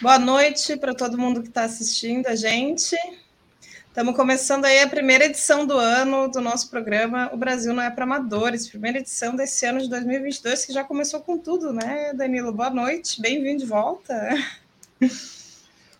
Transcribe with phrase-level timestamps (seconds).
[0.00, 2.96] Boa noite para todo mundo que está assistindo a gente.
[3.86, 7.90] Estamos começando aí a primeira edição do ano do nosso programa O Brasil Não É
[7.90, 12.50] para Amadores, primeira edição desse ano de 2022, que já começou com tudo, né, Danilo?
[12.50, 14.14] Boa noite, bem-vindo de volta.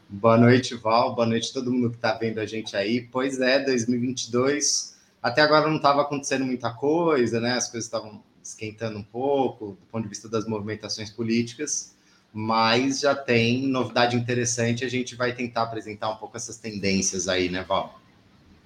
[0.08, 3.03] Boa noite, Val, boa noite a todo mundo que está vendo a gente aí.
[3.03, 8.98] Pois é, 2022, até agora não estava acontecendo muita coisa, né, as coisas estavam esquentando
[8.98, 11.94] um pouco, do ponto de vista das movimentações políticas,
[12.33, 14.84] mas já tem novidade interessante.
[14.84, 18.00] A gente vai tentar apresentar um pouco essas tendências aí, né, Val?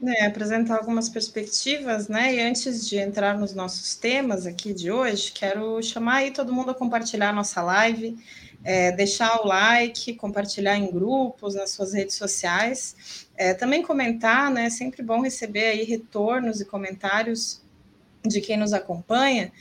[0.07, 2.35] É, apresentar algumas perspectivas, né?
[2.35, 6.73] E antes de entrar nos nossos temas aqui de hoje, quero chamar aí todo mundo
[6.73, 8.19] a compartilhar a nossa live,
[8.63, 14.67] é, deixar o like, compartilhar em grupos, nas suas redes sociais, é, também comentar, né?
[14.67, 17.63] É sempre bom receber aí retornos e comentários
[18.27, 19.53] de quem nos acompanha.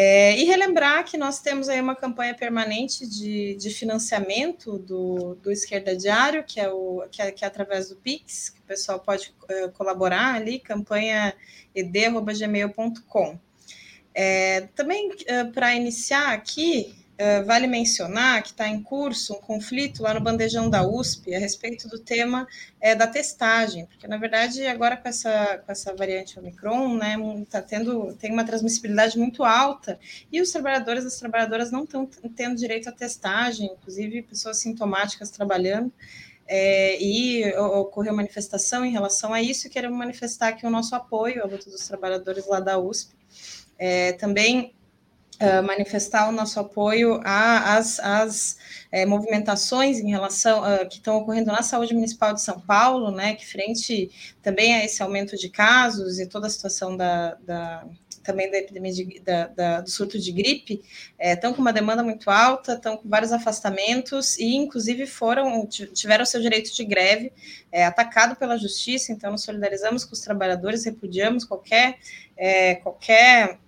[0.00, 5.50] É, e relembrar que nós temos aí uma campanha permanente de, de financiamento do, do
[5.50, 9.00] Esquerda Diário, que é, o, que é, que é através do Pix, que o pessoal
[9.00, 11.34] pode uh, colaborar ali, campanha
[11.74, 13.40] ed.gmail.com.
[14.14, 16.94] É, também uh, para iniciar aqui,
[17.44, 21.88] vale mencionar que está em curso um conflito lá no bandejão da USP a respeito
[21.88, 22.46] do tema
[22.80, 27.16] é, da testagem, porque na verdade agora com essa, com essa variante Omicron, né,
[27.50, 29.98] tá tendo tem uma transmissibilidade muito alta
[30.30, 35.30] e os trabalhadores e as trabalhadoras não estão tendo direito à testagem, inclusive pessoas sintomáticas
[35.30, 35.92] trabalhando.
[36.50, 41.42] É, e ocorreu manifestação em relação a isso, e queremos manifestar aqui o nosso apoio
[41.42, 43.14] à luta dos trabalhadores lá da USP.
[43.78, 44.72] É, também
[45.40, 48.58] Uh, manifestar o nosso apoio às, às
[48.90, 53.34] é, movimentações em relação uh, que estão ocorrendo na saúde municipal de São Paulo, né,
[53.34, 54.10] que frente
[54.42, 57.84] também a esse aumento de casos e toda a situação da, da
[58.28, 60.82] também da epidemia de, da, da, do surto de gripe,
[61.18, 66.26] estão é, com uma demanda muito alta, estão com vários afastamentos e, inclusive, foram tiveram
[66.26, 67.32] seu direito de greve
[67.72, 69.12] é, atacado pela justiça.
[69.12, 71.98] Então, nos solidarizamos com os trabalhadores, repudiamos qualquer
[72.82, 73.58] qualquer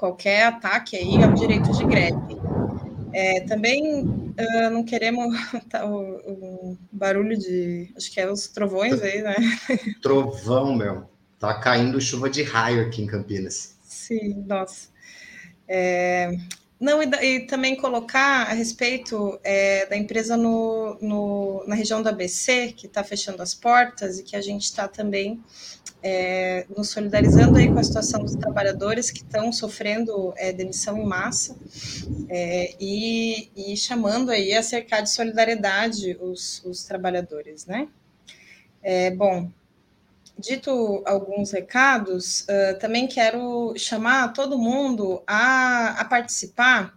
[0.00, 2.16] qualquer ataque aí ao direito de greve.
[3.12, 5.36] É, também uh, não queremos
[5.68, 7.92] tá, o, o, barulho de.
[7.94, 9.36] Acho que é os trovões aí, né?
[10.00, 11.10] Trovão, meu.
[11.38, 13.76] Tá caindo chuva de raio aqui em Campinas.
[13.82, 14.88] Sim, nossa.
[15.68, 16.30] É,
[16.80, 22.08] não, e, e, também colocar a respeito é, da empresa no, no, na região do
[22.08, 25.44] ABC, que está fechando as portas e que a gente está também
[26.02, 31.04] é, nos solidarizando aí com a situação dos trabalhadores que estão sofrendo é, demissão em
[31.04, 31.54] massa
[32.30, 37.88] é, e, e, chamando aí a cercar de solidariedade os, os trabalhadores, né?
[38.82, 39.50] É, bom,
[40.40, 46.94] dito alguns recados, uh, também quero chamar todo mundo a, a participar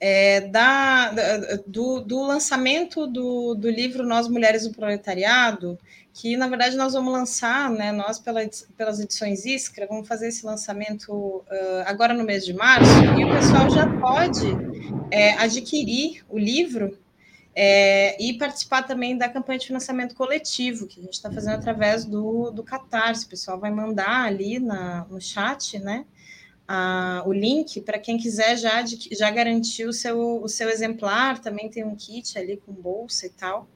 [0.00, 5.78] é, da, da, do, do lançamento do, do livro Nós Mulheres do Proletariado,
[6.12, 8.40] que na verdade nós vamos lançar, né, nós pela,
[8.76, 11.44] pelas edições Iskra, vamos fazer esse lançamento uh,
[11.86, 14.48] agora no mês de março, e o pessoal já pode
[15.12, 16.98] é, adquirir o livro
[17.54, 22.04] é, e participar também da campanha de financiamento coletivo, que a gente está fazendo através
[22.04, 26.06] do, do Catarse, o pessoal vai mandar ali na, no chat, né,
[26.66, 31.68] a, o link para quem quiser já, já garantir o seu, o seu exemplar, também
[31.68, 33.68] tem um kit ali com bolsa e tal,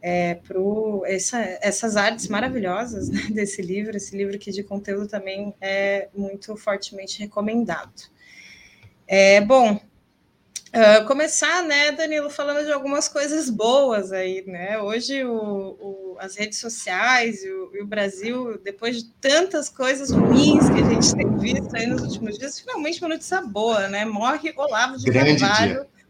[0.00, 0.58] é, para
[1.04, 6.56] essa, essas artes maravilhosas né, desse livro, esse livro aqui de conteúdo também é muito
[6.56, 8.08] fortemente recomendado.
[9.06, 9.78] É, bom,
[10.74, 14.78] uh, começar, né, Danilo, falando de algumas coisas boas aí, né?
[14.78, 20.10] Hoje o, o, as redes sociais e o, e o, Brasil, depois de tantas coisas
[20.10, 24.04] ruins que a gente tem visto aí nos últimos dias, finalmente uma notícia boa, né?
[24.04, 25.74] Morre Olavo de Grande Carvalho.
[25.74, 26.00] Dia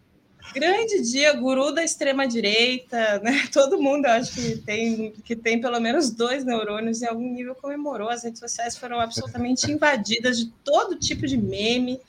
[0.52, 3.48] Grande dia, guru da extrema-direita, né?
[3.52, 8.08] Todo mundo acho que tem, que tem pelo menos dois neurônios em algum nível comemorou.
[8.08, 12.00] As redes sociais foram absolutamente invadidas de todo tipo de meme.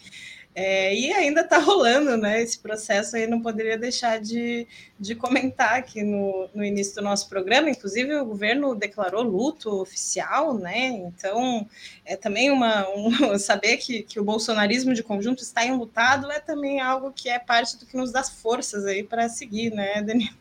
[0.53, 4.68] É, e ainda está rolando né, esse processo aí, não poderia deixar de,
[5.00, 7.69] de comentar aqui no, no início do nosso programa.
[7.69, 10.88] Inclusive, o governo declarou luto oficial, né?
[10.88, 11.65] Então,
[12.06, 16.81] é também uma um, saber que, que o bolsonarismo de conjunto está enlutado é também
[16.81, 20.36] algo que é parte do que nos dá forças aí para seguir, né, Danilo?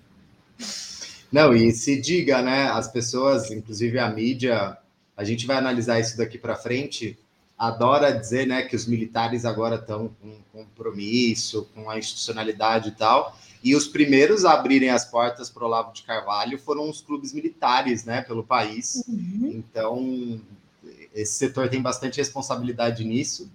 [1.31, 2.65] Não, e se diga, né?
[2.65, 4.77] As pessoas, inclusive a mídia,
[5.17, 7.17] a gente vai analisar isso daqui para frente
[7.61, 13.37] adora dizer né, que os militares agora estão com compromisso, com a institucionalidade e tal.
[13.63, 17.35] E os primeiros a abrirem as portas para o Olavo de Carvalho foram os clubes
[17.35, 19.05] militares né, pelo país.
[19.07, 19.53] Uhum.
[19.53, 20.41] Então,
[21.15, 23.53] esse setor tem bastante responsabilidade nisso.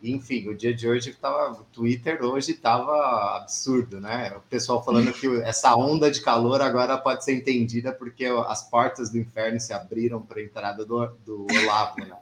[0.00, 4.34] enfim, o dia de hoje tava, o Twitter hoje estava absurdo, né?
[4.36, 9.10] O pessoal falando que essa onda de calor agora pode ser entendida porque as portas
[9.10, 12.16] do inferno se abriram para a entrada do, do Olavo, né?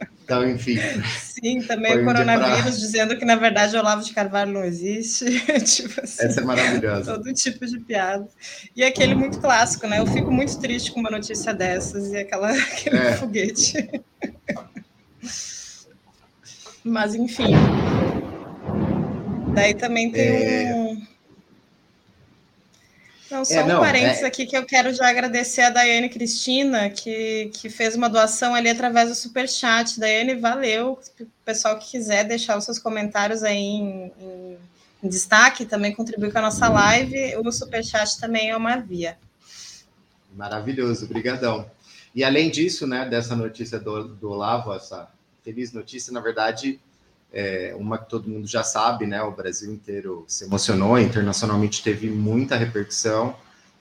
[0.24, 0.78] Então, enfim.
[1.18, 2.70] Sim, também o coronavírus pra...
[2.70, 5.26] dizendo que, na verdade, o Olavo de Carvalho não existe.
[5.62, 7.12] tipo assim, Essa é maravilhosa.
[7.12, 8.26] Todo tipo de piada.
[8.74, 10.00] E aquele muito clássico, né?
[10.00, 13.12] Eu fico muito triste com uma notícia dessas e aquela, aquele é.
[13.16, 13.90] foguete.
[16.82, 17.52] Mas, enfim.
[19.54, 20.74] Daí também tem é...
[20.74, 20.83] um
[23.34, 24.26] não, só é, não, um parênteses é...
[24.26, 28.68] aqui que eu quero já agradecer a Daiane Cristina, que, que fez uma doação ali
[28.68, 29.98] através do Superchat.
[29.98, 30.98] Daiane, valeu.
[31.20, 34.58] O pessoal que quiser deixar os seus comentários aí em, em,
[35.02, 37.36] em destaque, também contribuir com a nossa live.
[37.36, 39.18] O Superchat também é uma via.
[40.32, 41.68] Maravilhoso, brigadão.
[42.14, 45.08] E além disso, né, dessa notícia do, do Olavo, essa
[45.42, 46.80] feliz notícia, na verdade,
[47.34, 49.20] é, uma que todo mundo já sabe, né?
[49.22, 53.36] O Brasil inteiro se emocionou, internacionalmente teve muita repercussão,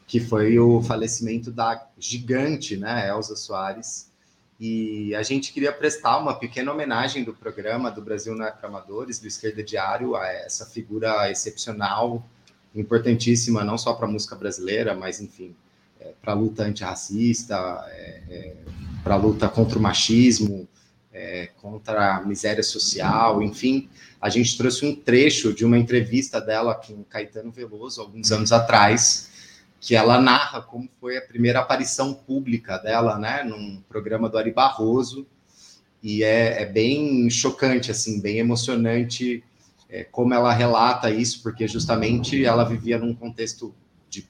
[0.07, 4.11] que foi o falecimento da gigante, né, Elza Soares.
[4.59, 9.19] E a gente queria prestar uma pequena homenagem do programa do Brasil Não é Amadores,
[9.19, 12.25] do Esquerda Diário, a essa figura excepcional,
[12.73, 15.55] importantíssima, não só para a música brasileira, mas, enfim,
[16.00, 17.55] é, para a luta antirracista,
[17.89, 18.55] é, é
[19.03, 20.67] para a luta contra o machismo,
[21.13, 23.88] é, contra a miséria social, enfim,
[24.19, 29.30] a gente trouxe um trecho de uma entrevista dela com Caetano Veloso, alguns anos atrás,
[29.80, 34.51] que ela narra como foi a primeira aparição pública dela, né, num programa do Ari
[34.51, 35.27] Barroso,
[36.01, 39.44] e é, é bem chocante, assim, bem emocionante
[39.89, 43.75] é, como ela relata isso, porque justamente ela vivia num contexto
[44.10, 44.27] de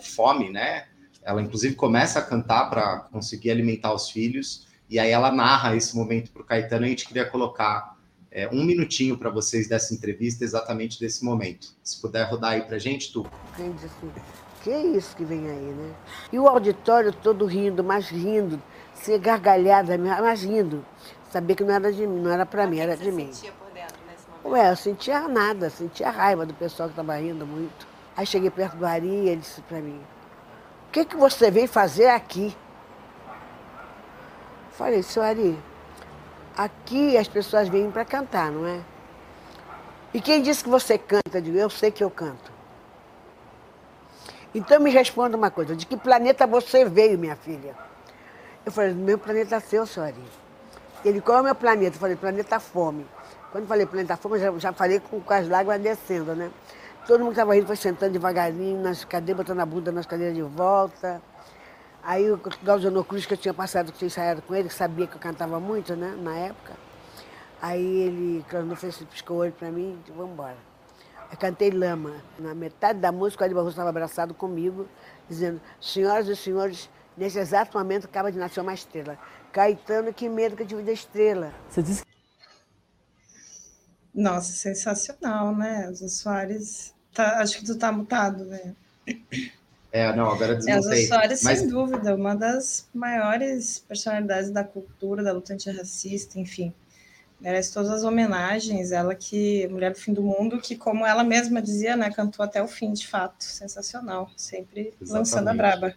[0.00, 0.84] fome, né,
[1.22, 5.96] ela inclusive começa a cantar para conseguir alimentar os filhos, e aí ela narra esse
[5.96, 6.84] momento para o Caetano.
[6.84, 7.96] E a gente queria colocar
[8.28, 11.68] é, um minutinho para vocês dessa entrevista, exatamente desse momento.
[11.84, 13.24] Se puder rodar aí para gente, tu.
[13.56, 14.10] Quem diz assim,
[14.62, 15.94] que é isso que vem aí, né?
[16.32, 18.60] E o auditório todo rindo, mas rindo,
[18.92, 20.84] se gargalhada, mas rindo.
[21.30, 23.32] Sabia que não era de mim, não era para mim, era de mim.
[23.32, 24.48] Sentia por dentro nesse momento?
[24.48, 27.86] Ué, eu sentia nada, sentia raiva do pessoal que estava rindo muito.
[28.16, 30.00] Aí cheguei perto do Ari e ele disse para mim:
[30.88, 32.54] O que, que você veio fazer aqui?
[34.80, 35.58] Falei, seu Ari,
[36.56, 38.80] aqui as pessoas vêm para cantar, não é?
[40.14, 41.36] E quem disse que você canta?
[41.36, 42.50] Eu digo, eu sei que eu canto.
[44.54, 47.76] Então me responda uma coisa, de que planeta você veio, minha filha?
[48.64, 50.24] Eu falei, meu planeta é seu, Ari.
[51.04, 51.96] Ele, qual é o meu planeta?
[51.96, 53.06] Eu falei, planeta fome.
[53.52, 56.50] Quando falei planeta fome, já, já falei com, com as lágrimas descendo, né?
[57.06, 60.42] Todo mundo estava rindo, foi sentando devagarinho nas cadeiras, botando a bunda nas cadeiras de
[60.42, 61.20] volta.
[62.02, 65.06] Aí o Galzano Cruz, que eu tinha passado, que tinha ensaiado com ele, que sabia
[65.06, 66.74] que eu cantava muito, né, na época.
[67.60, 70.56] Aí ele, quando fez, piscou o olho para mim e disse, vamos embora.
[71.30, 72.22] Eu cantei Lama.
[72.38, 74.88] Na metade da música, o Ari Barroso estava abraçado comigo,
[75.28, 79.18] dizendo, senhoras e senhores, nesse exato momento acaba de nascer uma estrela.
[79.52, 81.52] Caetano, que medo que eu tive da estrela.
[81.68, 82.04] Você disse
[84.14, 85.88] Nossa, sensacional, né?
[85.90, 88.74] Os Soares, tá, acho que tu tá mutado, né?
[89.92, 91.00] É, não, agora desmontei.
[91.00, 91.58] Elza Soares, Mas...
[91.58, 96.72] sem dúvida, uma das maiores personalidades da cultura, da luta antirracista, enfim.
[97.40, 101.60] Merece todas as homenagens, ela que, mulher do fim do mundo, que como ela mesma
[101.60, 105.12] dizia, né, cantou até o fim, de fato, sensacional, sempre Exatamente.
[105.12, 105.94] lançando a braba.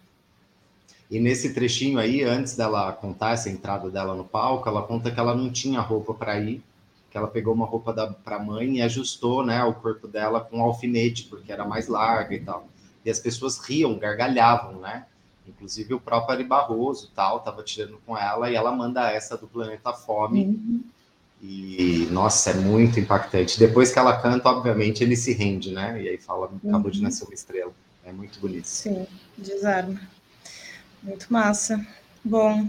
[1.10, 5.20] E nesse trechinho aí, antes dela contar essa entrada dela no palco, ela conta que
[5.20, 6.62] ela não tinha roupa para ir,
[7.10, 7.92] que ela pegou uma roupa
[8.24, 11.86] para a mãe e ajustou, né, o corpo dela com um alfinete, porque era mais
[11.86, 12.66] larga e tal
[13.04, 15.06] e as pessoas riam, gargalhavam, né?
[15.46, 19.46] Inclusive o próprio Ari Barroso tal, tava tirando com ela e ela manda essa do
[19.46, 20.44] Planeta Fome.
[20.44, 20.84] Uhum.
[21.42, 23.58] E, nossa, é muito impactante.
[23.58, 26.00] Depois que ela canta, obviamente, ele se rende, né?
[26.00, 26.90] E aí fala, acabou uhum.
[26.90, 27.72] de nascer uma estrela.
[28.02, 28.64] É muito bonito.
[28.64, 29.06] Sim,
[29.36, 30.00] desarma.
[31.02, 31.86] Muito massa.
[32.24, 32.66] Bom,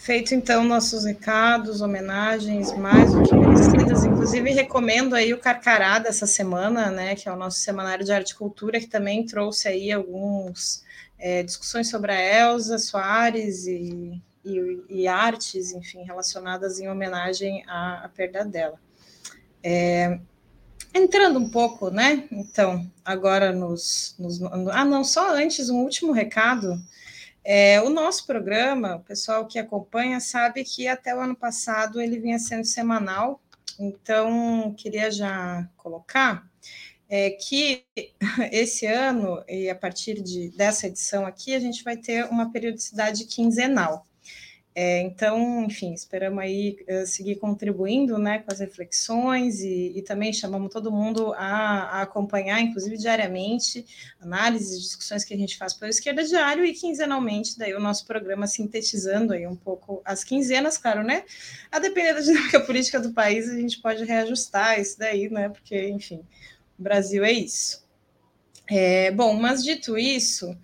[0.00, 4.06] Feito então nossos recados, homenagens mais do que merecidas.
[4.20, 7.14] Inclusive, recomendo aí o Carcará dessa semana, né?
[7.16, 10.84] Que é o nosso semanário de arte e cultura, que também trouxe aí algumas
[11.18, 18.04] é, discussões sobre a Elza Soares e, e, e, artes, enfim, relacionadas em homenagem à,
[18.04, 18.78] à perda dela.
[19.64, 20.20] É,
[20.92, 22.28] entrando um pouco, né?
[22.30, 24.42] Então, agora nos, nos.
[24.70, 26.78] Ah, não, só antes, um último recado.
[27.42, 32.20] É, o nosso programa, o pessoal que acompanha sabe que até o ano passado ele
[32.20, 33.40] vinha sendo semanal,
[33.80, 36.48] então queria já colocar
[37.08, 37.84] é, que
[38.52, 43.24] esse ano, e a partir de, dessa edição aqui, a gente vai ter uma periodicidade
[43.24, 44.06] quinzenal.
[44.72, 50.32] É, então, enfim, esperamos aí uh, seguir contribuindo né, com as reflexões e, e também
[50.32, 53.84] chamamos todo mundo a, a, acompanhar, inclusive diariamente,
[54.20, 58.46] análises discussões que a gente faz pelo Esquerda Diário e quinzenalmente, daí o nosso programa
[58.46, 61.24] sintetizando aí um pouco as quinzenas, claro, né?
[61.72, 65.48] A depender da dinâmica política do país, a gente pode reajustar isso daí, né?
[65.48, 66.24] Porque, enfim,
[66.78, 67.84] o Brasil é isso.
[68.68, 70.56] É, bom, mas dito isso,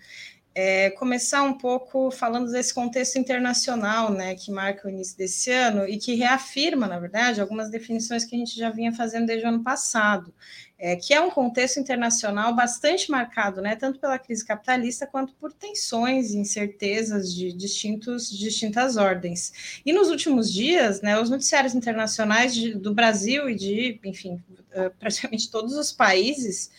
[0.59, 5.87] é, começar um pouco falando desse contexto internacional, né, que marca o início desse ano
[5.87, 9.49] e que reafirma, na verdade, algumas definições que a gente já vinha fazendo desde o
[9.49, 10.33] ano passado,
[10.79, 15.53] é, que é um contexto internacional bastante marcado, né, tanto pela crise capitalista quanto por
[15.53, 19.79] tensões e incertezas de distintos, distintas ordens.
[19.85, 24.89] E nos últimos dias, né, os noticiários internacionais de, do Brasil e de, enfim, eh,
[24.97, 26.71] praticamente todos os países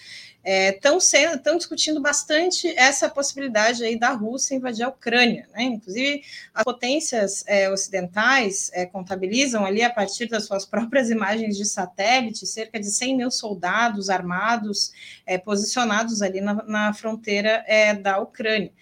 [0.48, 5.64] estão é, estão discutindo bastante essa possibilidade aí da Rússia invadir a Ucrânia, né?
[5.64, 6.22] Inclusive,
[6.54, 12.46] as potências é, ocidentais é, contabilizam ali, a partir das suas próprias imagens de satélite,
[12.46, 14.92] cerca de 100 mil soldados armados
[15.26, 18.72] é, posicionados ali na, na fronteira é, da Ucrânia.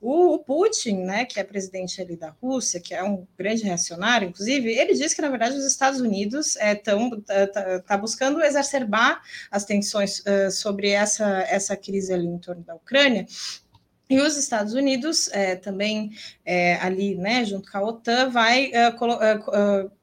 [0.00, 4.70] O, Putin, né, que é presidente ali da Rússia, que é um grande reacionário, inclusive,
[4.70, 9.22] ele diz que, na verdade, os Estados Unidos estão é, tá, tá, tá, buscando exacerbar
[9.50, 13.26] as tensões uh, sobre essa, essa crise ali em torno da Ucrânia,
[14.08, 16.12] e os Estados Unidos é, também
[16.44, 18.70] é, ali, né, junto com a OTAN, vai,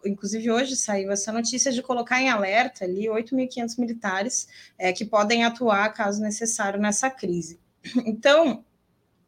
[0.06, 4.48] inclusive hoje saiu essa notícia de colocar em alerta ali 8.500 militares
[4.98, 7.62] que podem atuar caso necessário nessa crise.
[8.06, 8.66] Então,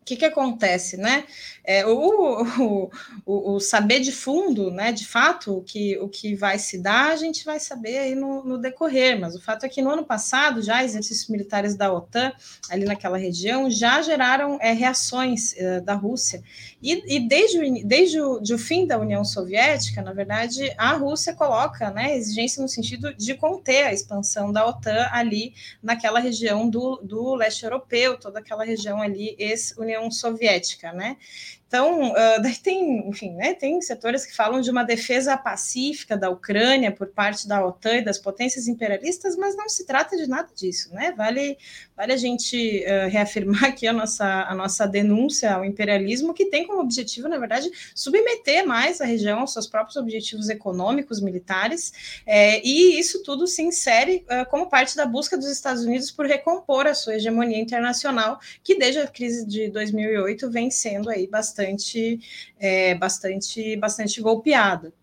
[0.06, 1.26] que, que acontece, né?
[1.64, 2.90] É, o,
[3.26, 4.92] o, o, saber de fundo, né?
[4.92, 8.44] De fato, o que, o que vai se dar, a gente vai saber aí no,
[8.44, 12.32] no decorrer, mas o fato é que no ano passado, já exercícios militares da OTAN,
[12.70, 16.44] ali naquela região, já geraram é, reações é, da Rússia.
[16.86, 20.94] E, e desde, o, desde o, de o fim da União Soviética, na verdade, a
[20.94, 26.70] Rússia coloca né, exigência no sentido de conter a expansão da OTAN ali naquela região
[26.70, 31.18] do, do leste europeu, toda aquela região ali, ex-União União Soviética, né?
[31.68, 36.30] Então, uh, daí tem, enfim, né, tem setores que falam de uma defesa pacífica da
[36.30, 40.50] Ucrânia por parte da OTAN e das potências imperialistas, mas não se trata de nada
[40.56, 41.14] disso, né?
[41.16, 41.58] Vale,
[41.96, 46.66] vale a gente uh, reafirmar aqui a nossa, a nossa denúncia ao imperialismo, que tem
[46.66, 52.66] como objetivo, na verdade, submeter mais a região aos seus próprios objetivos econômicos, militares, é,
[52.66, 56.88] e isso tudo se insere uh, como parte da busca dos Estados Unidos por recompor
[56.88, 62.20] a sua hegemonia internacional, que desde a crise de 2008 vem sendo aí bastante bastante,
[62.60, 64.94] é, bastante, bastante golpeada.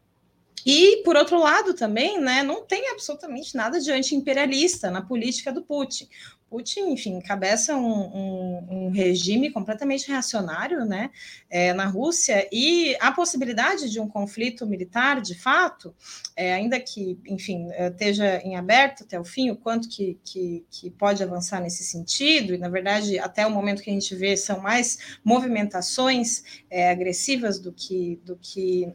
[0.64, 5.62] E, por outro lado, também, né, não tem absolutamente nada de anti-imperialista na política do
[5.62, 6.09] Putin.
[6.52, 11.11] Putin, enfim, encabeça um, um, um, regime completamente reacionário né,
[11.49, 12.47] é, na Rússia.
[12.52, 15.94] E a possibilidade de um conflito militar, de fato,
[16.37, 20.62] é, ainda que, enfim, é, esteja em aberto até o fim, o quanto que, que,
[20.71, 24.37] que, pode avançar nesse sentido, e, na verdade, até o momento que a gente vê,
[24.37, 28.94] são mais movimentações é, agressivas do que, do que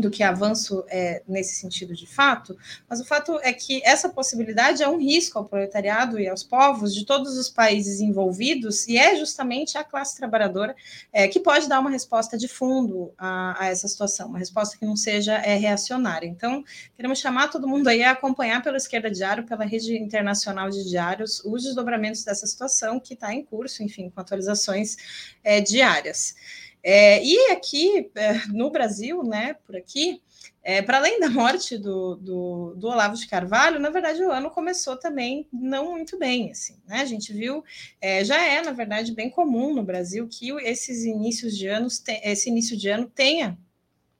[0.00, 2.56] do que avanço é, nesse sentido de fato,
[2.88, 6.94] mas o fato é que essa possibilidade é um risco ao proletariado e aos povos
[6.94, 10.74] de todos os países envolvidos, e é justamente a classe trabalhadora
[11.12, 14.84] é, que pode dar uma resposta de fundo a, a, essa situação, uma resposta que
[14.84, 16.26] não seja é, reacionária.
[16.26, 16.64] Então,
[16.96, 21.42] queremos chamar todo mundo aí a acompanhar pela Esquerda Diário, pela rede internacional de diários,
[21.44, 24.96] os desdobramentos dessa situação que está em curso, enfim, com atualizações
[25.44, 26.34] é, diárias.
[26.82, 30.22] É, e aqui é, no Brasil, né, por aqui,
[30.62, 34.50] é, para além da morte do, do, do, Olavo de Carvalho, na verdade o ano
[34.50, 37.00] começou também não muito bem, assim, né?
[37.00, 37.64] A gente viu,
[38.00, 42.50] é, já é na verdade bem comum no Brasil que esses inícios de anos, esse
[42.50, 43.58] início de ano tenha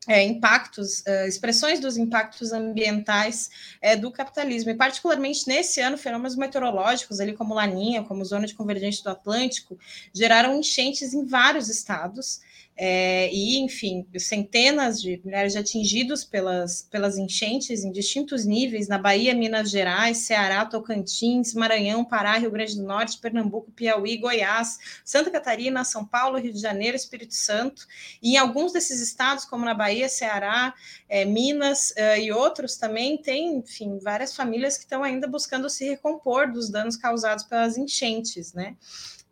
[0.09, 3.51] é, impactos, uh, expressões dos impactos ambientais
[3.83, 8.55] é, do capitalismo, e particularmente nesse ano, fenômenos meteorológicos, ali como Laninha, como Zona de
[8.55, 9.79] Convergência do Atlântico,
[10.13, 12.41] geraram enchentes em vários estados,
[12.77, 18.97] é, e, enfim, centenas de milhares de atingidos pelas, pelas enchentes em distintos níveis na
[18.97, 25.31] Bahia, Minas Gerais, Ceará, Tocantins, Maranhão, Pará, Rio Grande do Norte, Pernambuco, Piauí, Goiás, Santa
[25.31, 27.87] Catarina, São Paulo, Rio de Janeiro, Espírito Santo,
[28.23, 30.73] e em alguns desses estados, como na Bahia, Ceará,
[31.07, 35.87] é, Minas é, e outros também, tem, enfim, várias famílias que estão ainda buscando se
[35.87, 38.75] recompor dos danos causados pelas enchentes, né?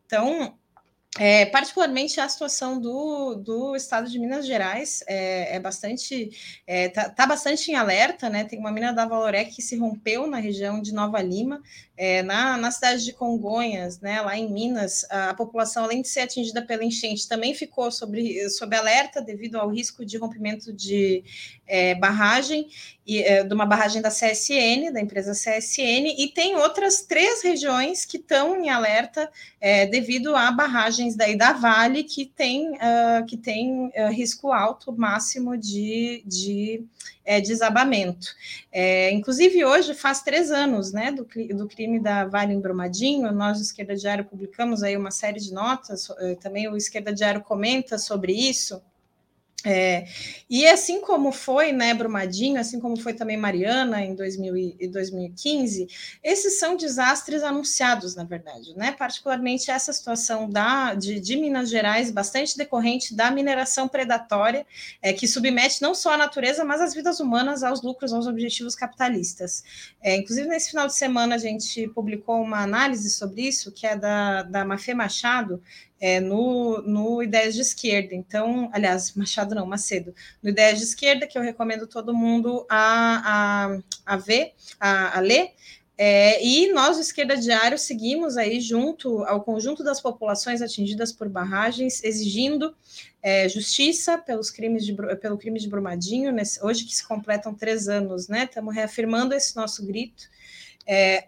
[0.04, 0.54] Então,
[1.18, 6.32] É, particularmente a situação do, do estado de Minas Gerais é, é bastante está
[6.66, 8.44] é, tá, tá bastante em alerta, né?
[8.44, 11.60] Tem uma mina da Valorec que se rompeu na região de Nova Lima,
[11.96, 14.20] é, na, na cidade de Congonhas, né?
[14.20, 18.48] Lá em Minas, a, a, população, além de ser atingida pela enchente, também ficou sobre,
[18.50, 21.24] sob alerta devido ao risco de rompimento de
[21.66, 22.68] é, barragem
[23.46, 28.62] de uma barragem da CSN, da empresa CSN, e tem outras três regiões que estão
[28.62, 34.10] em alerta é, devido a barragens daí da Vale que tem, uh, que tem uh,
[34.10, 36.84] risco alto máximo de, de
[37.24, 38.28] é, desabamento.
[38.72, 41.24] É, inclusive, hoje faz três anos né, do,
[41.54, 45.52] do crime da Vale em Brumadinho, nós do Esquerda Diário publicamos aí uma série de
[45.52, 48.82] notas, eh, também o Esquerda Diário comenta sobre isso,
[49.64, 50.06] é,
[50.48, 55.88] e assim como foi, né, Brumadinho, assim como foi também Mariana em 2000 e 2015,
[56.22, 58.92] esses são desastres anunciados, na verdade, né?
[58.92, 64.64] Particularmente essa situação da, de, de Minas Gerais, bastante decorrente da mineração predatória,
[65.02, 68.76] é, que submete não só a natureza, mas as vidas humanas aos lucros, aos objetivos
[68.76, 69.64] capitalistas.
[70.00, 73.96] É, inclusive, nesse final de semana, a gente publicou uma análise sobre isso, que é
[73.96, 75.60] da, da Mafê Machado,
[76.00, 78.14] é, no, no Ideias de Esquerda.
[78.14, 83.74] Então, aliás, Machado não, Macedo, no Ideias de Esquerda, que eu recomendo todo mundo a,
[84.06, 85.52] a, a ver, a, a ler.
[86.00, 91.28] É, e nós, o Esquerda Diário, seguimos aí junto ao conjunto das populações atingidas por
[91.28, 92.72] barragens, exigindo
[93.20, 97.88] é, justiça pelos crimes de, pelo crime de Brumadinho, nesse, hoje que se completam três
[97.88, 98.44] anos, né?
[98.44, 100.28] Estamos reafirmando esse nosso grito.
[100.86, 101.26] É,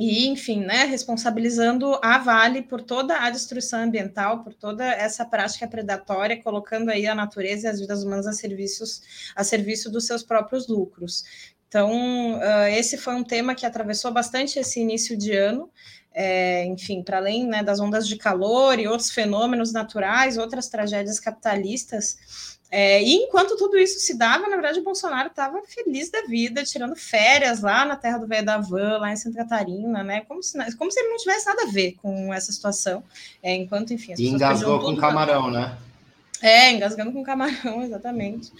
[0.00, 5.68] e, enfim, né, responsabilizando a Vale por toda a destruição ambiental, por toda essa prática
[5.68, 9.02] predatória, colocando aí a natureza e as vidas humanas a, serviços,
[9.36, 11.52] a serviço dos seus próprios lucros.
[11.68, 15.70] Então, uh, esse foi um tema que atravessou bastante esse início de ano,
[16.12, 21.20] é, enfim, para além né, das ondas de calor e outros fenômenos naturais, outras tragédias
[21.20, 26.22] capitalistas, é, e enquanto tudo isso se dava, na verdade, o Bolsonaro estava feliz da
[26.22, 30.20] vida, tirando férias lá na terra do velho da van, lá em Santa Catarina, né?
[30.20, 33.02] Como se, como se ele não tivesse nada a ver com essa situação.
[33.42, 34.14] É, enquanto, enfim.
[34.16, 35.76] e engasgou com camarão, né?
[36.42, 38.50] É, engasgando com camarão, exatamente.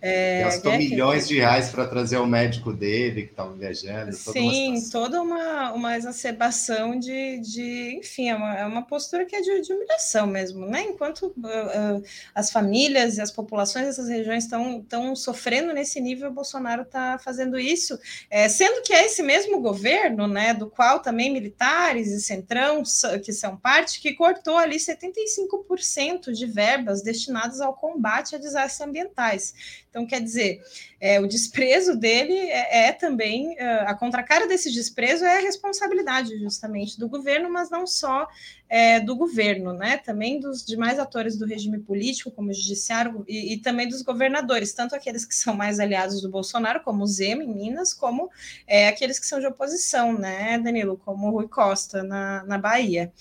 [0.00, 4.12] É, Gastou é, milhões de reais para trazer o médico dele que estava viajando.
[4.12, 9.34] Sim, uma toda uma, uma exacerbação de, de enfim, é uma, é uma postura que
[9.34, 10.82] é de, de humilhação mesmo, né?
[10.82, 16.34] Enquanto uh, uh, as famílias e as populações dessas regiões estão sofrendo nesse nível, o
[16.34, 17.98] Bolsonaro está fazendo isso,
[18.30, 22.82] é, sendo que é esse mesmo governo, né, do qual também militares e centrão,
[23.24, 29.54] que são parte, que cortou ali 75% de verbas destinados ao combate a desastres ambientais.
[29.90, 30.62] Então, quer dizer,
[31.00, 36.36] é, o desprezo dele é, é também, é, a contracara desse desprezo é a responsabilidade
[36.38, 38.28] justamente do governo, mas não só
[38.68, 39.96] é, do governo, né?
[39.96, 44.72] Também dos demais atores do regime político, como o judiciário, e, e, também dos governadores,
[44.72, 48.30] tanto aqueles que são mais aliados do Bolsonaro, como o Zema em Minas, como
[48.66, 53.12] é, aqueles que são de oposição, né, Danilo, como o Rui Costa na, na Bahia.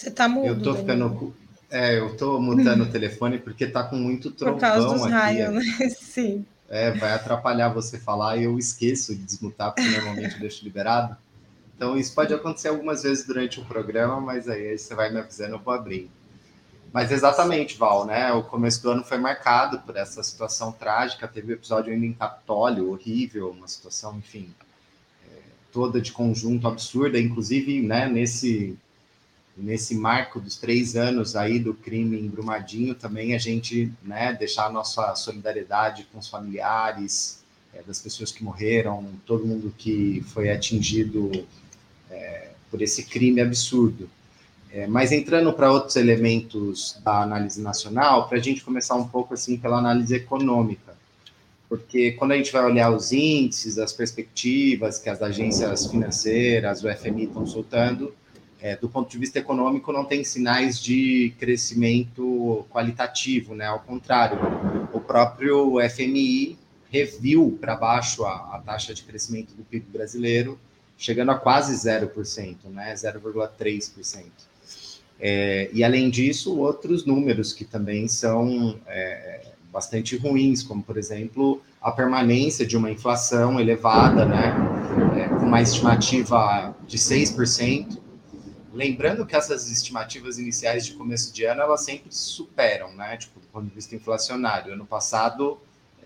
[0.00, 0.46] Você tá mudo.
[0.46, 1.34] Eu tô ficando.
[1.70, 5.12] É, eu tô mutando o telefone porque tá com muito trovão Por causa dos aqui.
[5.12, 5.88] raios, né?
[5.90, 6.46] Sim.
[6.70, 11.16] É, vai atrapalhar você falar e eu esqueço de desmutar, porque normalmente eu deixo liberado.
[11.76, 15.56] Então, isso pode acontecer algumas vezes durante o programa, mas aí você vai me avisando,
[15.56, 16.10] eu vou abrir.
[16.92, 18.32] Mas exatamente, Val, né?
[18.32, 21.28] O começo do ano foi marcado por essa situação trágica.
[21.28, 24.48] Teve um episódio ainda em Capitólio, horrível, uma situação, enfim,
[25.30, 27.20] é, toda de conjunto absurda.
[27.20, 28.78] Inclusive, né, nesse
[29.60, 34.66] nesse marco dos três anos aí do crime em Brumadinho, também a gente né, deixar
[34.66, 37.42] a nossa solidariedade com os familiares
[37.72, 41.30] é, das pessoas que morreram, todo mundo que foi atingido
[42.10, 44.08] é, por esse crime absurdo.
[44.72, 49.34] É, mas entrando para outros elementos da análise nacional, para a gente começar um pouco
[49.34, 50.94] assim pela análise econômica,
[51.68, 56.92] porque quando a gente vai olhar os índices, as perspectivas que as agências financeiras, o
[56.92, 58.14] FMI estão soltando,
[58.62, 63.66] é, do ponto de vista econômico, não tem sinais de crescimento qualitativo, né?
[63.66, 64.38] Ao contrário,
[64.92, 66.58] o próprio FMI
[66.90, 70.58] reviu para baixo a, a, taxa de crescimento do PIB brasileiro,
[70.98, 72.92] chegando a quase 0%, né?
[72.94, 74.24] 0,3%.
[75.18, 81.62] É, e além disso, outros números que também são é, bastante ruins, como por exemplo
[81.80, 84.54] a permanência de uma inflação elevada, né?
[85.16, 87.99] É, com uma estimativa de 6%,
[88.72, 93.16] Lembrando que essas estimativas iniciais de começo de ano, elas sempre superam, né?
[93.16, 94.72] Tipo, do ponto de vista inflacionário.
[94.72, 95.58] Ano passado,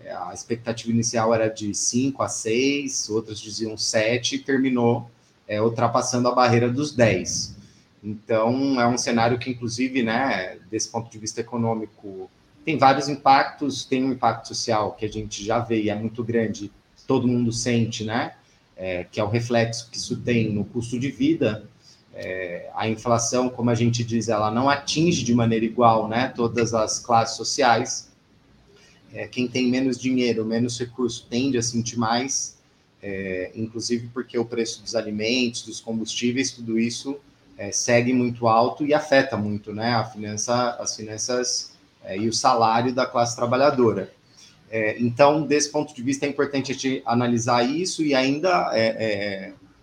[0.03, 5.09] é, a expectativa inicial era de 5 a 6, outros diziam 7, e terminou
[5.47, 7.55] é, ultrapassando a barreira dos 10.
[8.03, 12.29] Então, é um cenário que, inclusive, né, desse ponto de vista econômico,
[12.63, 16.23] tem vários impactos, tem um impacto social que a gente já vê e é muito
[16.23, 16.71] grande,
[17.07, 18.33] todo mundo sente, né,
[18.75, 21.67] é, que é o reflexo que isso tem no custo de vida,
[22.15, 26.73] é, a inflação, como a gente diz, ela não atinge de maneira igual né, todas
[26.73, 28.09] as classes sociais.
[29.13, 32.57] É, quem tem menos dinheiro, menos recurso, tende a sentir mais,
[33.03, 37.17] é, inclusive porque o preço dos alimentos, dos combustíveis, tudo isso
[37.57, 41.73] é, segue muito alto e afeta muito né, a finança, as finanças
[42.03, 44.11] é, e o salário da classe trabalhadora.
[44.69, 48.71] É, então, desse ponto de vista, é importante a gente analisar isso e ainda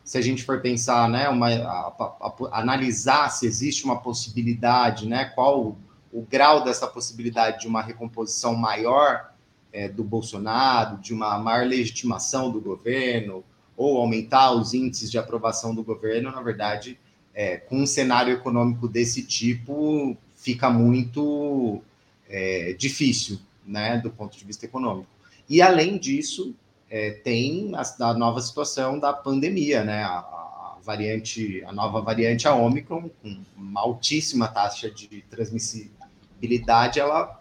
[0.05, 5.07] se a gente for pensar, né, uma, a, a, a, analisar se existe uma possibilidade,
[5.07, 5.79] né, qual o,
[6.13, 9.33] o grau dessa possibilidade de uma recomposição maior
[9.73, 13.45] é, do Bolsonaro, de uma maior legitimação do governo,
[13.77, 16.99] ou aumentar os índices de aprovação do governo, na verdade,
[17.35, 21.81] é, com um cenário econômico desse tipo, fica muito
[22.29, 25.09] é, difícil, né, do ponto de vista econômico.
[25.49, 26.55] E, além disso,
[26.93, 30.05] é, tem a, a, nova situação da pandemia, né?
[30.05, 37.41] A, a, variante, a nova variante a Omicron, com uma altíssima taxa de transmissibilidade, ela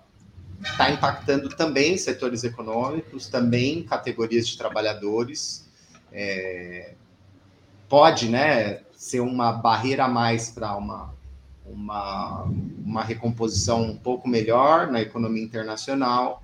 [0.61, 5.67] está impactando também setores econômicos, também categorias de trabalhadores.
[6.13, 6.93] É,
[7.89, 11.13] pode, né, ser uma barreira a mais para uma,
[11.65, 12.43] uma,
[12.85, 16.41] uma recomposição um pouco melhor na economia internacional.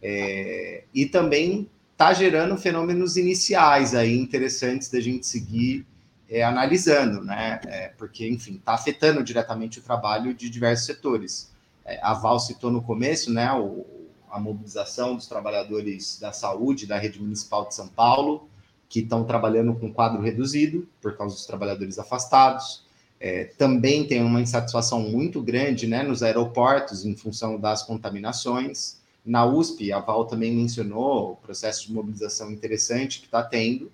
[0.00, 5.86] É, e também está gerando fenômenos iniciais aí interessantes da gente seguir
[6.28, 7.58] é, analisando, né?
[7.66, 11.50] É, porque, enfim, está afetando diretamente o trabalho de diversos setores.
[11.86, 13.86] É, a Val citou no começo, né, o,
[14.30, 18.46] a mobilização dos trabalhadores da saúde da rede municipal de São Paulo,
[18.90, 22.84] que estão trabalhando com quadro reduzido por causa dos trabalhadores afastados.
[23.18, 28.95] É, também tem uma insatisfação muito grande né, nos aeroportos em função das contaminações.
[29.26, 33.90] Na USP, a Val também mencionou o processo de mobilização interessante que está tendo,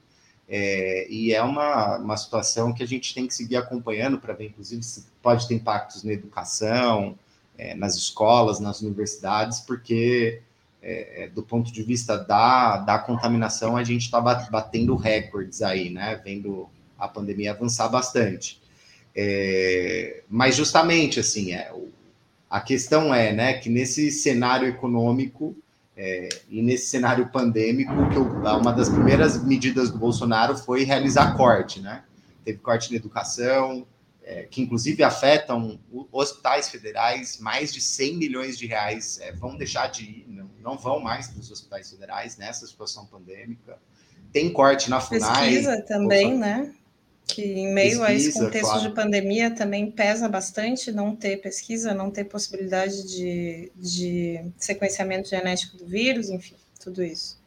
[0.46, 4.48] é, e é uma, uma situação que a gente tem que seguir acompanhando para ver,
[4.48, 7.18] inclusive, se pode ter impactos na educação,
[7.56, 10.42] é, nas escolas, nas universidades, porque
[10.82, 15.88] é, é do ponto de vista da, da contaminação, a gente está batendo recordes aí,
[15.88, 16.20] né?
[16.22, 16.68] Vendo
[16.98, 18.60] a pandemia avançar bastante.
[19.14, 21.91] É, mas justamente assim, é, o,
[22.52, 25.56] a questão é, né, que nesse cenário econômico
[25.96, 31.34] é, e nesse cenário pandêmico, que eu, uma das primeiras medidas do Bolsonaro foi realizar
[31.34, 32.04] corte, né?
[32.44, 33.86] Teve corte na educação,
[34.22, 35.80] é, que inclusive afetam
[36.12, 40.76] hospitais federais, mais de 100 milhões de reais é, vão deixar de ir, não, não
[40.76, 43.78] vão mais para os hospitais federais nessa situação pandêmica.
[44.30, 45.48] Tem corte na FUNAI.
[45.48, 46.36] Pesquisa também, Opa.
[46.36, 46.74] né?
[47.34, 48.88] Que em meio pesquisa, a esse contexto claro.
[48.88, 55.76] de pandemia também pesa bastante não ter pesquisa, não ter possibilidade de, de sequenciamento genético
[55.76, 57.38] do vírus, enfim, tudo isso.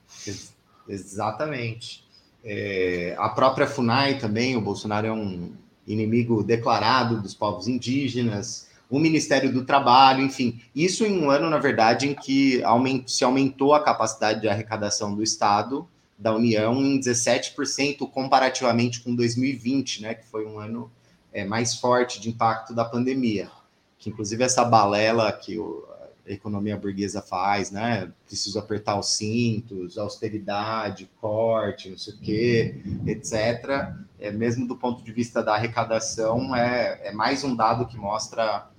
[0.88, 2.04] Exatamente.
[2.44, 5.52] É, a própria FUNAI também, o Bolsonaro é um
[5.88, 11.58] inimigo declarado dos povos indígenas, o Ministério do Trabalho, enfim, isso em um ano, na
[11.58, 12.62] verdade, em que
[13.08, 20.02] se aumentou a capacidade de arrecadação do Estado da União em 17% comparativamente com 2020,
[20.02, 20.92] né, que foi um ano
[21.34, 23.50] é, mais forte de impacto da pandemia.
[23.98, 25.86] Que inclusive essa balela que o,
[26.26, 32.82] a economia burguesa faz, né, preciso apertar os cintos, austeridade, corte, não sei o quê,
[33.06, 33.94] etc.
[34.18, 38.70] É, mesmo do ponto de vista da arrecadação, é, é mais um dado que mostra,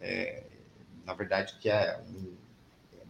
[0.00, 0.44] é,
[1.04, 2.00] na verdade, que é,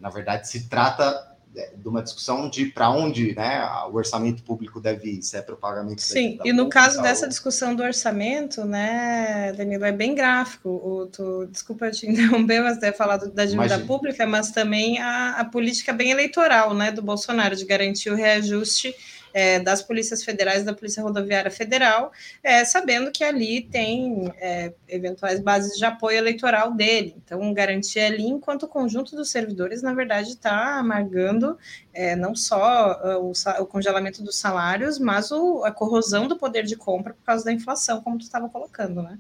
[0.01, 1.34] na verdade, se trata
[1.77, 5.55] de uma discussão de para onde né, o orçamento público deve ir, se é para
[5.55, 6.03] o pagamento.
[6.03, 10.69] Sim, e no caso dessa discussão do orçamento, né, Danilo, é bem gráfico.
[10.69, 13.87] O, tu, desculpa te interromper, mas deve falar da dívida Imagina.
[13.87, 18.95] pública, mas também a, a política bem eleitoral né, do Bolsonaro, de garantir o reajuste
[19.35, 25.41] é, das polícias federais da Polícia Rodoviária Federal, é, sabendo que ali tem é, eventuais
[25.41, 27.17] bases de apoio eleitoral dele.
[27.23, 31.59] Então, garantir ali, enquanto o conjunto dos servidores, na verdade, está amargando
[31.93, 36.63] é, não só uh, o, o, congelamento dos salários, mas o, a corrosão do poder
[36.65, 39.19] de compra por causa da inflação, como tu estava colocando, né?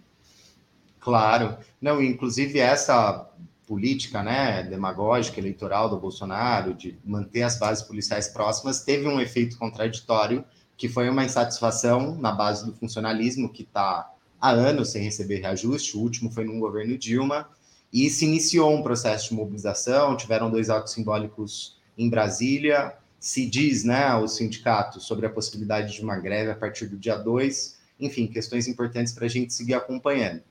[1.00, 1.58] Claro.
[1.80, 3.28] Não, inclusive essa
[3.66, 9.56] política, né, demagógica, eleitoral do Bolsonaro, de manter as bases policiais próximas, teve um efeito
[9.58, 10.44] contraditório,
[10.76, 15.96] que foi uma insatisfação na base do funcionalismo, que está há anos sem receber reajuste,
[15.96, 17.48] o último foi no governo Dilma,
[17.92, 22.92] e se iniciou um processo de mobilização, tiveram dois atos simbólicos em Brasília.
[23.20, 27.16] Se diz, né, o sindicato, sobre a possibilidade de uma greve a partir do dia
[27.16, 27.78] 2.
[28.00, 30.42] Enfim, questões importantes para a gente seguir acompanhando.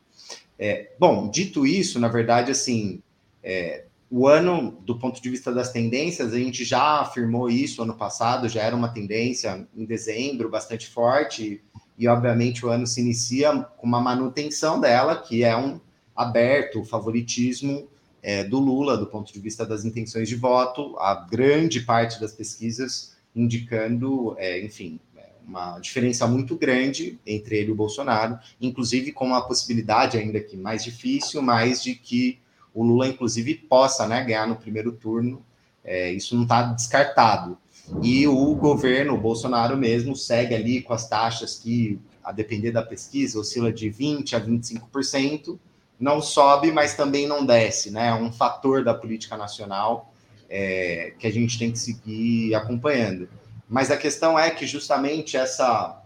[0.65, 3.04] É, bom, dito isso, na verdade, assim,
[3.43, 7.95] é, o ano, do ponto de vista das tendências, a gente já afirmou isso ano
[7.95, 11.62] passado, já era uma tendência em dezembro bastante forte,
[11.97, 15.82] e obviamente o ano se inicia com uma manutenção dela, que é um
[16.15, 17.89] aberto favoritismo
[18.21, 22.32] é, do Lula do ponto de vista das intenções de voto, a grande parte das
[22.32, 24.97] pesquisas indicando, é, enfim,
[25.46, 30.56] uma diferença muito grande entre ele e o Bolsonaro, inclusive com a possibilidade, ainda que
[30.56, 32.40] mais difícil, mas de que
[32.74, 35.46] o Lula, inclusive, possa né, ganhar no primeiro turno.
[35.84, 37.58] É, isso não está descartado.
[38.02, 42.82] E o governo, o Bolsonaro mesmo, segue ali com as taxas que, a depender da
[42.82, 45.60] pesquisa, oscila de 20% a 25%,
[46.00, 48.08] não sobe, mas também não desce, né?
[48.08, 50.14] É um fator da política nacional
[50.50, 53.28] é, que a gente tem que seguir acompanhando.
[53.67, 55.99] Mas a questão é que justamente essa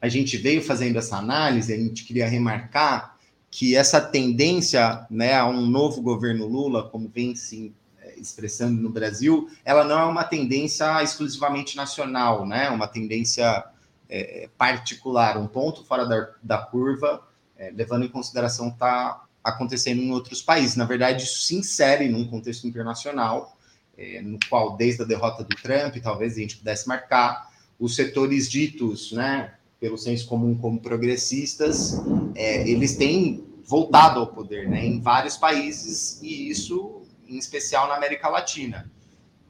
[0.00, 3.16] a gente veio fazendo essa análise, a gente queria remarcar
[3.50, 8.90] que essa tendência né, a um novo governo Lula, como vem se é, expressando no
[8.90, 12.68] Brasil, ela não é uma tendência exclusivamente nacional, né?
[12.70, 13.64] Uma tendência
[14.08, 17.22] é, particular, um ponto fora da, da curva,
[17.56, 20.76] é, levando em consideração está acontecendo em outros países.
[20.76, 23.57] Na verdade, isso se insere num contexto internacional
[23.98, 28.48] é, no qual, desde a derrota do Trump, talvez a gente pudesse marcar, os setores
[28.48, 32.00] ditos, né, pelo senso comum como progressistas,
[32.34, 37.96] é, eles têm voltado ao poder né, em vários países, e isso em especial na
[37.96, 38.90] América Latina.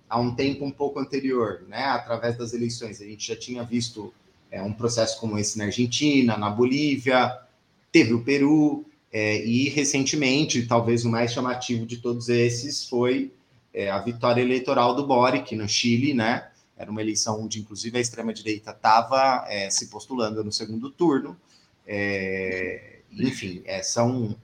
[0.09, 4.13] Há um tempo um pouco anterior, né, através das eleições, a gente já tinha visto
[4.51, 7.39] é, um processo como esse na Argentina, na Bolívia,
[7.93, 13.33] teve o Peru, é, e recentemente, talvez o mais chamativo de todos esses foi
[13.79, 16.49] é, a vitória eleitoral do Boric no Chile, né?
[16.77, 21.37] Era uma eleição onde, inclusive, a extrema-direita estava é, se postulando no segundo turno.
[21.87, 24.37] É, enfim, é, são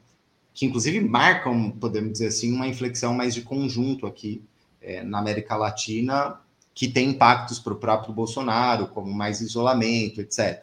[0.52, 4.40] que, inclusive, marcam, podemos dizer assim, uma inflexão mais de conjunto aqui
[4.80, 6.40] é, na América Latina,
[6.72, 10.62] que tem impactos para o próprio Bolsonaro, como mais isolamento, etc.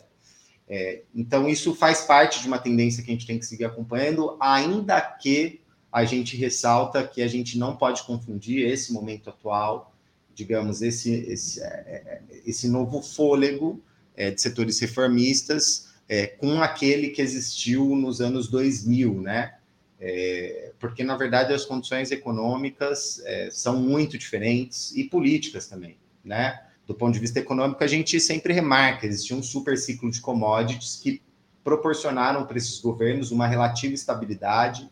[0.65, 4.37] É, então, isso faz parte de uma tendência que a gente tem que seguir acompanhando,
[4.39, 5.60] ainda que
[5.91, 9.93] a gente ressalta que a gente não pode confundir esse momento atual,
[10.33, 13.81] digamos, esse, esse, é, é, esse novo fôlego
[14.15, 19.55] é, de setores reformistas é, com aquele que existiu nos anos 2000, né?
[19.99, 26.65] É, porque, na verdade, as condições econômicas é, são muito diferentes e políticas também, né?
[26.87, 30.95] Do ponto de vista econômico, a gente sempre remarca, existia um super ciclo de commodities
[30.95, 31.21] que
[31.63, 34.89] proporcionaram para esses governos uma relativa estabilidade,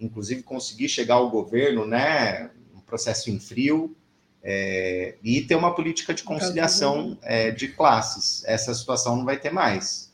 [0.00, 3.96] inclusive conseguir chegar ao governo, né, um processo em frio,
[4.42, 8.42] é, e ter uma política de conciliação é, de classes.
[8.46, 10.10] Essa situação não vai ter mais.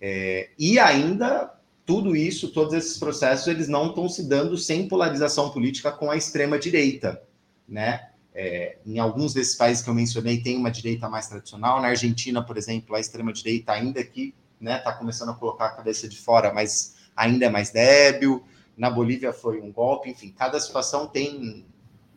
[0.00, 1.52] É, e ainda,
[1.84, 6.16] tudo isso, todos esses processos, eles não estão se dando sem polarização política com a
[6.16, 7.22] extrema-direita,
[7.68, 8.08] né?
[8.38, 11.80] É, em alguns desses países que eu mencionei, tem uma direita mais tradicional.
[11.80, 15.70] Na Argentina, por exemplo, a extrema-direita, ainda que está né, tá começando a colocar a
[15.70, 18.44] cabeça de fora, mas ainda é mais débil
[18.76, 21.64] na Bolívia foi um golpe, enfim, cada situação tem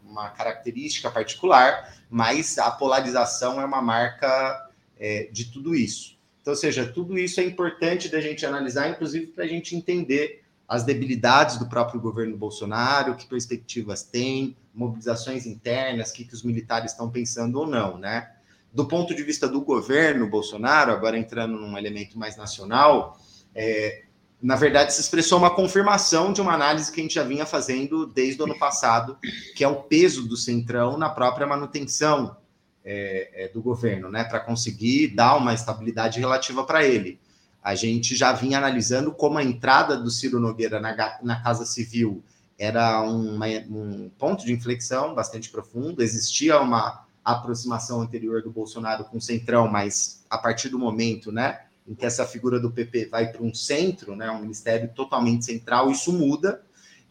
[0.04, 4.70] uma característica particular, mas a polarização é uma marca
[5.00, 6.18] é, de tudo isso.
[6.42, 10.44] Então, ou seja, tudo isso é importante da gente analisar, inclusive para a gente entender
[10.68, 16.44] as debilidades do próprio governo Bolsonaro, que perspectivas tem, mobilizações internas, o que, que os
[16.44, 18.32] militares estão pensando ou não, né?
[18.72, 23.20] Do ponto de vista do governo Bolsonaro, agora entrando num elemento mais nacional,
[23.56, 24.04] é,
[24.42, 28.06] na verdade, se expressou uma confirmação de uma análise que a gente já vinha fazendo
[28.06, 29.18] desde o ano passado,
[29.56, 32.38] que é o peso do Centrão na própria manutenção
[32.84, 37.20] é, é, do governo, né, para conseguir dar uma estabilidade relativa para ele.
[37.62, 42.24] A gente já vinha analisando como a entrada do Ciro Nogueira na, na Casa Civil
[42.58, 49.18] era uma, um ponto de inflexão bastante profundo, existia uma aproximação anterior do Bolsonaro com
[49.18, 53.32] o Centrão, mas a partir do momento, né, em que essa figura do PP vai
[53.32, 56.62] para um centro, né, um ministério totalmente central, isso muda.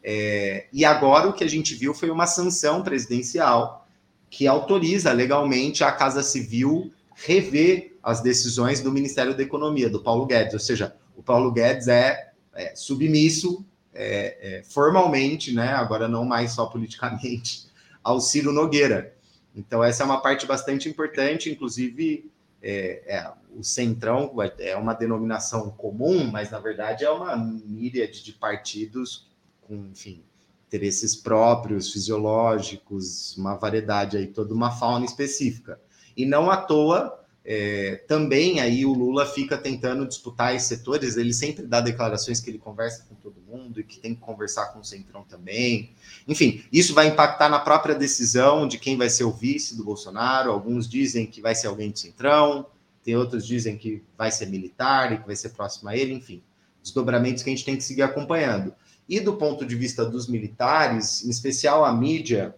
[0.03, 3.89] É, e agora o que a gente viu foi uma sanção presidencial
[4.31, 10.25] que autoriza legalmente a Casa Civil rever as decisões do Ministério da Economia, do Paulo
[10.25, 10.55] Guedes.
[10.55, 16.53] Ou seja, o Paulo Guedes é, é submisso é, é formalmente, né, agora não mais
[16.53, 17.67] só politicamente,
[18.05, 19.13] ao Ciro Nogueira.
[19.57, 22.31] Então, essa é uma parte bastante importante, inclusive
[22.63, 28.33] é, é, o centrão é uma denominação comum, mas na verdade é uma míriade de
[28.33, 29.29] partidos
[29.63, 30.23] com, enfim,
[30.67, 35.81] interesses próprios, fisiológicos, uma variedade aí, toda uma fauna específica.
[36.17, 41.33] E não à toa, é, também aí o Lula fica tentando disputar esses setores, ele
[41.33, 44.81] sempre dá declarações que ele conversa com todo mundo e que tem que conversar com
[44.81, 45.95] o Centrão também.
[46.29, 50.51] Enfim, isso vai impactar na própria decisão de quem vai ser o vice do Bolsonaro.
[50.51, 52.67] Alguns dizem que vai ser alguém do Centrão,
[53.03, 56.43] tem outros dizem que vai ser militar e que vai ser próximo a ele, enfim,
[56.83, 58.75] desdobramentos que a gente tem que seguir acompanhando.
[59.09, 62.55] E do ponto de vista dos militares, em especial a mídia,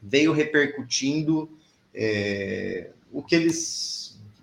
[0.00, 1.50] veio repercutindo
[1.92, 3.95] é, o que eles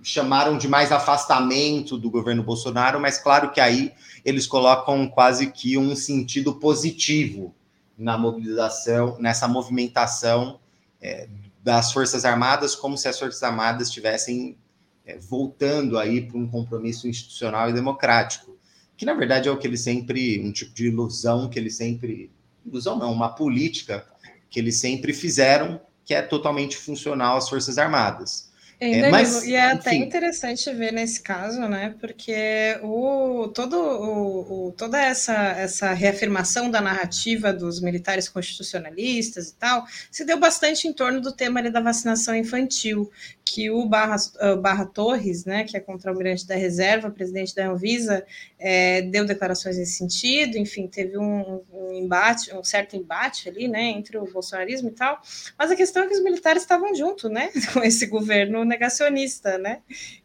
[0.03, 3.93] chamaram de mais afastamento do governo Bolsonaro, mas claro que aí
[4.25, 7.55] eles colocam quase que um sentido positivo
[7.97, 10.59] na mobilização, nessa movimentação
[11.01, 11.27] é,
[11.63, 14.57] das Forças Armadas, como se as Forças Armadas estivessem
[15.05, 18.57] é, voltando aí para um compromisso institucional e democrático,
[18.97, 22.29] que na verdade é o que ele sempre, um tipo de ilusão que eles sempre,
[22.65, 24.05] ilusão não, uma política
[24.49, 28.51] que eles sempre fizeram, que é totalmente funcional às Forças Armadas.
[28.83, 29.77] É, é, mas, e é enfim.
[29.77, 31.95] até interessante ver nesse caso, né?
[32.01, 39.55] Porque o, todo, o, o, toda essa, essa reafirmação da narrativa dos militares constitucionalistas e
[39.55, 43.09] tal se deu bastante em torno do tema ali, da vacinação infantil,
[43.45, 44.17] que o Barra,
[44.61, 48.25] Barra Torres, né, que é contra-almirante da reserva, presidente da Anvisa,
[48.65, 53.89] é, deu declarações nesse sentido, enfim, teve um, um, embate, um certo embate ali, né,
[53.89, 55.21] entre o bolsonarismo e tal,
[55.59, 59.81] mas a questão é que os militares estavam junto, né, com esse governo negacionista, né,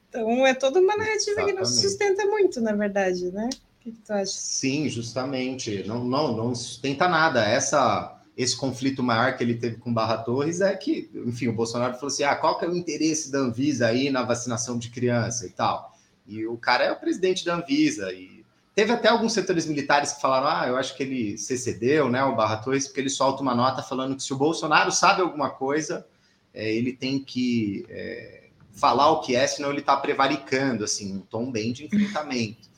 [0.09, 1.53] então é toda uma narrativa Exatamente.
[1.53, 4.27] que não se sustenta muito, na verdade, né, o que, que tu acha?
[4.27, 9.93] Sim, justamente, não, não, não sustenta nada, essa esse conflito maior que ele teve com
[9.93, 13.33] Barra Torres é que, enfim, o Bolsonaro falou assim: ah, qual que é o interesse
[13.33, 15.98] da Anvisa aí na vacinação de criança e tal?
[16.29, 18.13] E o cara é o presidente da Anvisa.
[18.13, 22.11] E teve até alguns setores militares que falaram: ah, eu acho que ele se cedeu,
[22.11, 25.23] né, o Barra Torres, porque ele solta uma nota falando que se o Bolsonaro sabe
[25.23, 26.07] alguma coisa,
[26.53, 31.21] é, ele tem que é, falar o que é, senão ele está prevaricando, assim, um
[31.21, 32.69] tom bem de enfrentamento.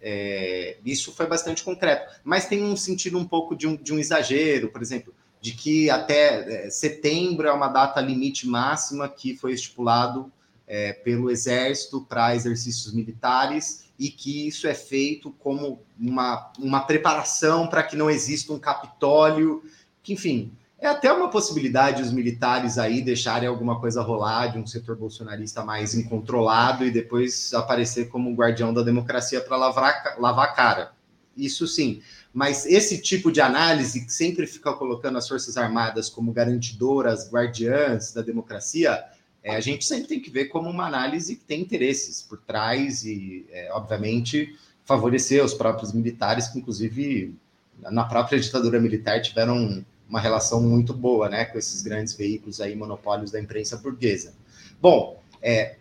[0.00, 3.98] É, isso foi bastante concreto, mas tem um sentido um pouco de um, de um
[3.98, 9.52] exagero, por exemplo, de que até é, setembro é uma data limite máxima que foi
[9.52, 10.30] estipulado
[10.68, 17.66] é, pelo Exército para exercícios militares e que isso é feito como uma, uma preparação
[17.66, 19.62] para que não exista um Capitólio,
[20.02, 24.66] que, enfim, é até uma possibilidade os militares aí deixarem alguma coisa rolar de um
[24.66, 30.52] setor bolsonarista mais incontrolado e depois aparecer como guardião da democracia para lavar, lavar a
[30.52, 30.92] cara.
[31.36, 32.00] Isso sim.
[32.32, 38.12] Mas esse tipo de análise que sempre fica colocando as Forças Armadas como garantidoras, guardiãs
[38.12, 39.02] da democracia,
[39.48, 43.02] é, a gente sempre tem que ver como uma análise que tem interesses por trás
[43.06, 47.34] e, é, obviamente, favorecer os próprios militares, que, inclusive,
[47.80, 52.76] na própria ditadura militar tiveram uma relação muito boa, né, com esses grandes veículos aí,
[52.76, 54.34] monopólios da imprensa burguesa.
[54.82, 55.76] Bom, é,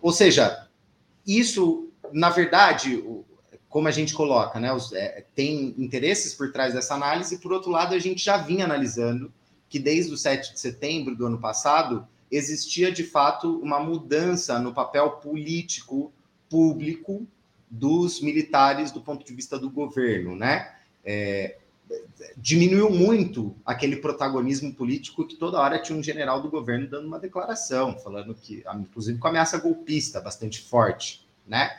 [0.00, 0.66] ou seja,
[1.26, 3.04] isso, na verdade,
[3.68, 7.70] como a gente coloca, né, os, é, tem interesses por trás dessa análise, por outro
[7.70, 9.30] lado, a gente já vinha analisando
[9.68, 14.72] que desde o 7 de setembro do ano passado existia de fato uma mudança no
[14.72, 16.12] papel político
[16.48, 17.26] público
[17.68, 20.74] dos militares do ponto de vista do governo, né?
[21.04, 21.56] É,
[22.36, 27.18] diminuiu muito aquele protagonismo político que toda hora tinha um general do governo dando uma
[27.18, 31.70] declaração, falando que, inclusive com ameaça golpista bastante forte, né?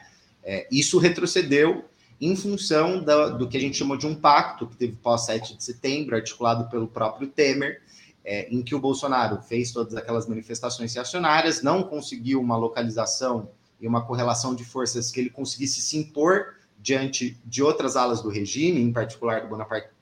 [0.44, 1.86] É, isso retrocedeu
[2.20, 5.58] em função da, do que a gente chamou de um pacto que teve pós 7
[5.58, 7.82] de setembro, articulado pelo próprio Temer,
[8.24, 13.50] é, em que o Bolsonaro fez todas aquelas manifestações reacionárias, não conseguiu uma localização
[13.80, 18.30] e uma correlação de forças que ele conseguisse se impor diante de outras alas do
[18.30, 19.58] regime, em particular do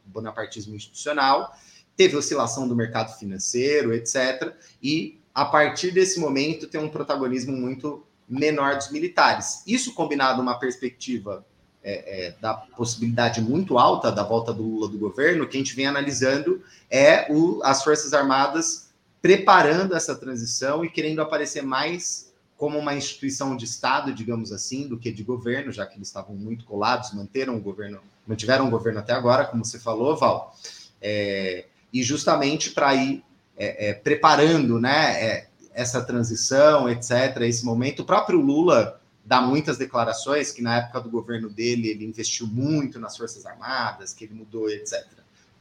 [0.05, 1.53] bonapartismo institucional,
[1.95, 4.53] teve oscilação do mercado financeiro, etc.
[4.81, 9.63] E a partir desse momento tem um protagonismo muito menor dos militares.
[9.65, 11.45] Isso combinado uma perspectiva
[11.83, 15.75] é, é, da possibilidade muito alta da volta do Lula do governo, que a gente
[15.75, 18.89] vem analisando é o, as Forças Armadas
[19.21, 24.97] preparando essa transição e querendo aparecer mais como uma instituição de Estado, digamos assim, do
[24.97, 28.99] que de governo, já que eles estavam muito colados, manteram o governo, mantiveram o governo
[28.99, 30.53] até agora, como você falou, Val,
[31.01, 33.23] é, e justamente para ir
[33.57, 38.01] é, é, preparando né, é, essa transição, etc., esse momento.
[38.01, 38.98] O próprio Lula
[39.29, 44.11] dá muitas declarações que na época do governo dele ele investiu muito nas Forças Armadas,
[44.11, 45.05] que ele mudou, etc.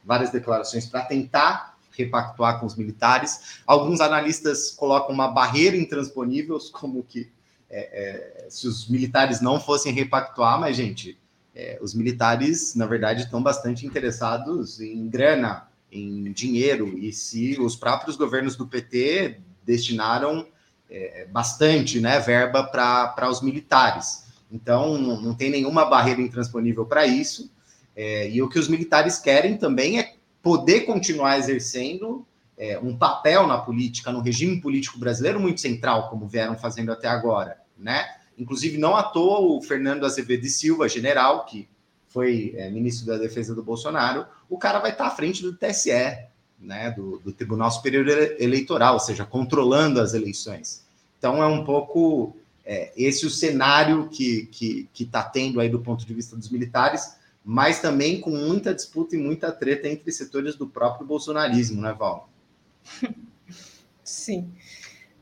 [0.03, 3.61] Várias declarações para tentar repactuar com os militares.
[3.67, 7.29] Alguns analistas colocam uma barreira intransponível, como que
[7.69, 11.15] é, é, se os militares não fossem repactuar, mas, gente,
[11.53, 17.75] é, os militares, na verdade, estão bastante interessados em grana, em dinheiro, e se os
[17.75, 20.47] próprios governos do PT destinaram
[20.89, 24.25] é, bastante né, verba para os militares.
[24.51, 27.51] Então, não, não, tem nenhuma barreira intransponível para isso.
[27.95, 32.25] É, e o que os militares querem também é poder continuar exercendo
[32.57, 37.07] é, um papel na política, no regime político brasileiro muito central, como vieram fazendo até
[37.07, 38.05] agora, né?
[38.37, 41.67] Inclusive, não à toa, o Fernando Azevedo Silva, general, que
[42.07, 45.91] foi é, ministro da Defesa do Bolsonaro, o cara vai estar à frente do TSE,
[46.59, 48.07] né, do, do Tribunal Superior
[48.39, 50.83] Eleitoral, ou seja, controlando as eleições.
[51.17, 52.35] Então, é um pouco
[52.65, 56.35] é, esse o cenário que está que, que tá tendo aí do ponto de vista
[56.35, 61.81] dos militares, mas também com muita disputa e muita treta entre setores do próprio bolsonarismo,
[61.81, 62.29] né, Val?
[64.03, 64.51] Sim.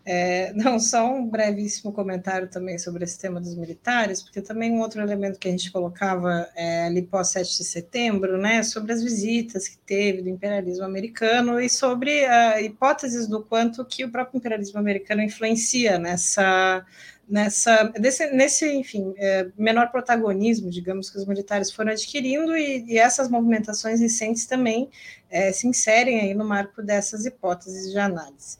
[0.09, 4.79] É, não, só um brevíssimo comentário também sobre esse tema dos militares, porque também um
[4.79, 9.03] outro elemento que a gente colocava é, ali pós 7 de setembro, né, sobre as
[9.03, 14.37] visitas que teve do imperialismo americano e sobre a hipóteses do quanto que o próprio
[14.37, 16.85] imperialismo americano influencia nessa
[17.27, 22.97] nessa desse, nesse enfim é, menor protagonismo digamos que os militares foram adquirindo e, e
[22.97, 24.89] essas movimentações recentes também
[25.29, 28.57] é, se inserem aí no marco dessas hipóteses de análise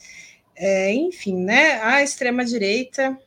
[0.58, 1.80] é, enfim, né?
[1.82, 3.18] A extrema-direita,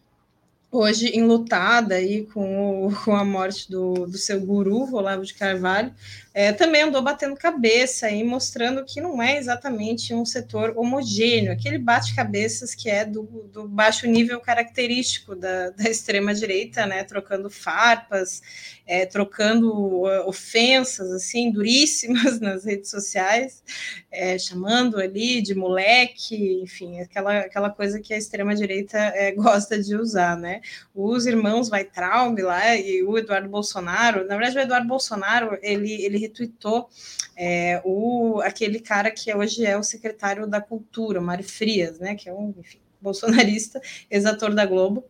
[0.70, 5.94] hoje enlutada aí com, o, com a morte do, do seu guru, Olavo de Carvalho,
[6.40, 11.76] é, também andou batendo cabeça e mostrando que não é exatamente um setor homogêneo, aquele
[11.76, 18.40] bate-cabeças que é do, do, baixo nível característico da, da extrema-direita, né, trocando farpas,
[18.86, 23.62] é, trocando uh, ofensas, assim, duríssimas nas redes sociais,
[24.10, 29.94] é, chamando ali de moleque, enfim, aquela, aquela coisa que a extrema-direita é, gosta de
[29.94, 30.62] usar, né,
[30.94, 36.29] os irmãos Weitraub lá e o Eduardo Bolsonaro, na verdade o Eduardo Bolsonaro, ele, ele
[36.30, 36.88] retweetou
[37.36, 42.28] é, o, aquele cara que hoje é o secretário da Cultura, Mário Frias, né, que
[42.28, 45.04] é um enfim, bolsonarista, ex-ator da Globo,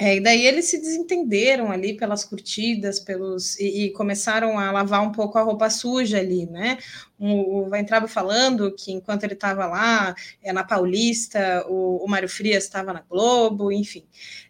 [0.00, 5.02] é, e daí eles se desentenderam ali pelas curtidas, pelos e, e, começaram a lavar
[5.02, 6.78] um pouco a roupa suja ali, né?
[7.18, 12.28] O, o Weintraub falando que enquanto ele estava lá é, na Paulista, o, o Mário
[12.28, 14.06] Frias estava na Globo, enfim.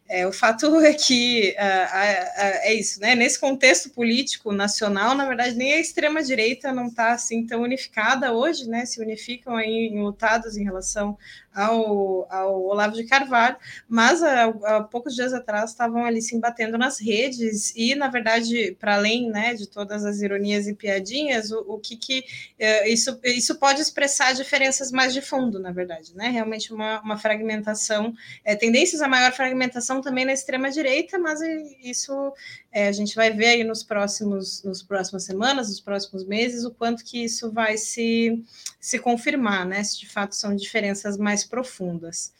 [0.08, 3.14] É, o fato é que uh, é isso, né?
[3.14, 8.68] Nesse contexto político nacional, na verdade, nem a extrema-direita não está assim tão unificada hoje,
[8.68, 8.86] né?
[8.86, 11.16] Se unificam aí em lutados em relação
[11.58, 13.56] ao, ao Olavo de Carvalho,
[13.88, 18.76] mas há, há poucos dias atrás estavam ali se embatendo nas redes, e, na verdade,
[18.78, 23.18] para além né, de todas as ironias e piadinhas, o, o que, que uh, isso,
[23.24, 26.28] isso pode expressar diferenças mais de fundo, na verdade, né?
[26.28, 31.40] Realmente uma, uma fragmentação, é, tendências a maior fragmentação também na extrema direita, mas
[31.82, 32.32] isso
[32.70, 36.70] é, a gente vai ver aí nos próximos, nos próximas semanas, nos próximos meses, o
[36.70, 38.44] quanto que isso vai se,
[38.78, 39.82] se confirmar, né?
[39.82, 42.32] Se de fato são diferenças mais profundas.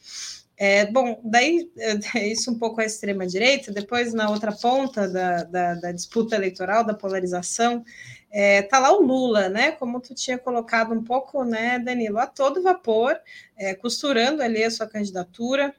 [0.57, 1.71] É, bom, daí
[2.15, 6.85] é isso um pouco a extrema-direita, depois na outra ponta da, da, da disputa eleitoral,
[6.85, 7.85] da polarização,
[8.31, 9.73] é, tá lá o Lula, né?
[9.73, 13.19] Como tu tinha colocado um pouco, né, Danilo, a todo vapor,
[13.57, 15.75] é, costurando ali a sua candidatura,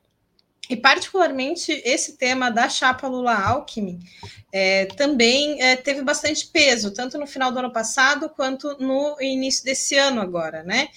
[0.69, 3.99] e, particularmente, esse tema da chapa Lula-Alckmin
[4.53, 9.65] é, também é, teve bastante peso, tanto no final do ano passado quanto no início
[9.65, 10.89] desse ano agora, né?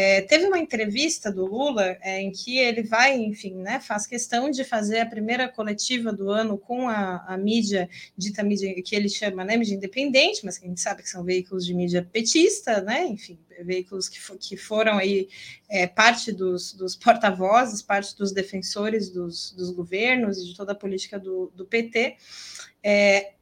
[0.00, 4.48] É, teve uma entrevista do Lula é, em que ele vai, enfim, né, faz questão
[4.48, 9.08] de fazer a primeira coletiva do ano com a, a mídia, dita mídia que ele
[9.08, 12.80] chama né, mídia independente, mas que a gente sabe que são veículos de mídia petista,
[12.80, 15.28] né, enfim, veículos que, que foram aí
[15.68, 20.76] é, parte dos, dos porta-vozes, parte dos defensores dos, dos governos e de toda a
[20.76, 22.18] política do, do PT.
[22.84, 23.32] É,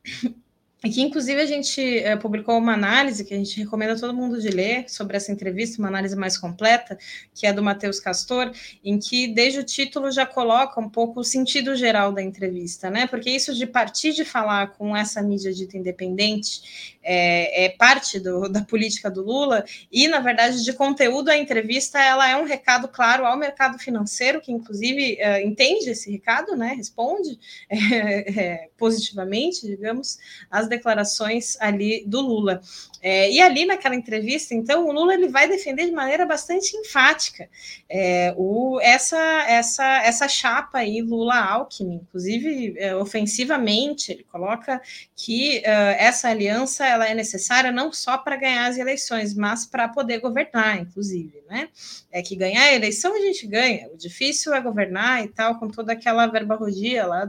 [0.86, 4.40] e que inclusive a gente é, publicou uma análise que a gente recomenda todo mundo
[4.40, 6.96] de ler sobre essa entrevista, uma análise mais completa,
[7.34, 8.52] que é do Matheus Castor,
[8.84, 13.04] em que desde o título já coloca um pouco o sentido geral da entrevista, né?
[13.08, 18.48] Porque isso de partir de falar com essa mídia dita independente é, é parte do,
[18.48, 22.86] da política do Lula, e na verdade de conteúdo a entrevista ela é um recado
[22.86, 26.74] claro ao mercado financeiro, que inclusive é, entende esse recado, né?
[26.76, 27.40] Responde
[28.78, 30.18] positivamente, digamos,
[30.48, 32.60] as declarações ali do Lula.
[33.02, 37.48] É, e ali naquela entrevista, então, o Lula ele vai defender de maneira bastante enfática
[37.88, 44.80] é, o, essa, essa, essa chapa aí, Lula-Alckmin, inclusive é, ofensivamente, ele coloca
[45.14, 49.88] que uh, essa aliança ela é necessária não só para ganhar as eleições, mas para
[49.88, 51.68] poder governar, inclusive, né?
[52.10, 55.68] É que ganhar a eleição a gente ganha, o difícil é governar e tal, com
[55.68, 57.24] toda aquela verborragia lá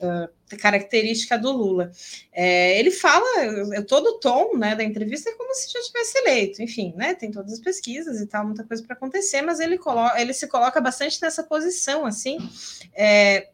[0.00, 1.90] uh, característica do Lula.
[2.32, 3.24] É, ele fala,
[3.86, 7.30] todo o tom né, da entrevista é como se já tivesse eleito, enfim, né, tem
[7.30, 10.80] todas as pesquisas e tal, muita coisa para acontecer, mas ele, coloca, ele se coloca
[10.80, 12.38] bastante nessa posição, assim,
[12.94, 13.48] é,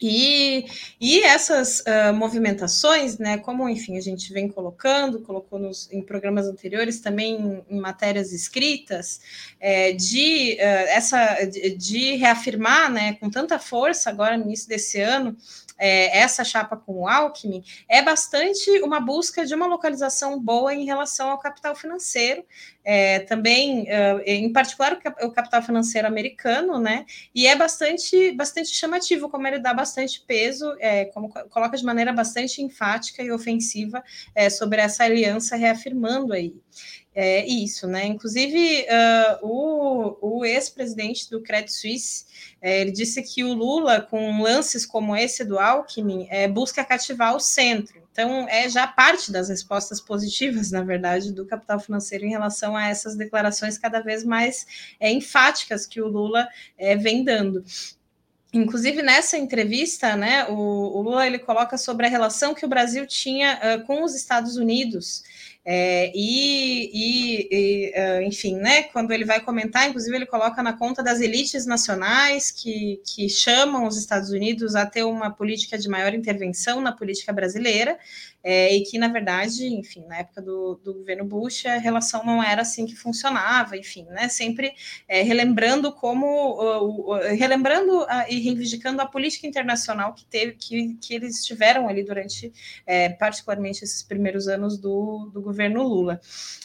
[0.00, 0.66] e,
[1.00, 6.46] e essas uh, movimentações, né, como enfim a gente vem colocando, colocou nos, em programas
[6.46, 9.20] anteriores, também em, em matérias escritas,
[9.58, 15.00] é, de uh, essa de, de, reafirmar, né, com tanta força agora no início desse
[15.00, 15.36] ano,
[15.78, 20.84] é, essa chapa com o Alckmin, é bastante uma busca de uma localização boa em
[20.84, 22.44] relação ao capital financeiro,
[22.84, 27.04] é, também, uh, em particular, o capital financeiro americano, né?
[27.34, 32.12] E é bastante, bastante chamativo como ele dá bastante peso, é, como coloca de maneira
[32.12, 36.54] bastante enfática e ofensiva é, sobre essa aliança, reafirmando aí
[37.14, 38.06] é, isso, né?
[38.06, 42.26] Inclusive, uh, o, o ex-presidente do Credit Suisse
[42.60, 47.34] é, ele disse que o Lula, com lances como esse do Alckmin, é, busca cativar
[47.34, 48.00] o centro.
[48.12, 52.86] Então, é já parte das respostas positivas, na verdade, do capital financeiro em relação a
[52.86, 54.66] essas declarações cada vez mais
[55.00, 57.64] é, enfáticas que o Lula é, vem dando.
[58.52, 63.06] Inclusive nessa entrevista, né, o, o, Lula ele coloca sobre a relação que o Brasil
[63.06, 65.22] tinha uh, com os Estados Unidos.
[65.70, 70.72] É, e, e, e uh, enfim, né, quando ele vai comentar, inclusive ele coloca na
[70.72, 75.86] conta das elites nacionais que, que chamam os Estados Unidos a ter uma política de
[75.86, 77.98] maior intervenção na política brasileira,
[78.42, 82.42] é, e que, na verdade, enfim, na época do, do, governo Bush, a relação não
[82.42, 84.72] era assim que funcionava, enfim, né, sempre
[85.08, 91.88] é, relembrando como, relembrando e reivindicando a política internacional que teve, que, que eles tiveram
[91.88, 92.52] ali durante,
[92.86, 96.20] é, particularmente, esses primeiros anos do, do governo Lula.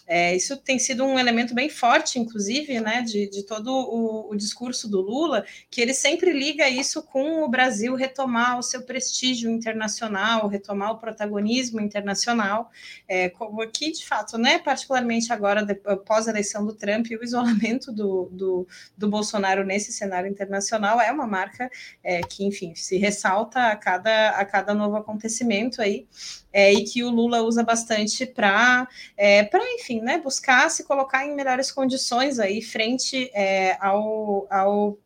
[0.06, 4.36] É, isso tem sido um elemento bem forte, inclusive, né, de, de todo o, o
[4.36, 9.50] discurso do Lula, que ele sempre liga isso com o Brasil retomar o seu prestígio
[9.50, 12.72] internacional, retomar o protagonismo internacional,
[13.08, 17.24] é, como aqui, de fato, né, particularmente agora, após a eleição do Trump e o
[17.24, 21.70] isolamento do, do, do Bolsonaro nesse cenário internacional, é uma marca
[22.04, 26.08] é, que, enfim, se ressalta a cada, a cada novo acontecimento aí,
[26.52, 28.88] é, e que o Lula usa bastante para,
[29.18, 34.98] é, enfim, né, buscar se colocar em melhores condições aí frente é, ao, ao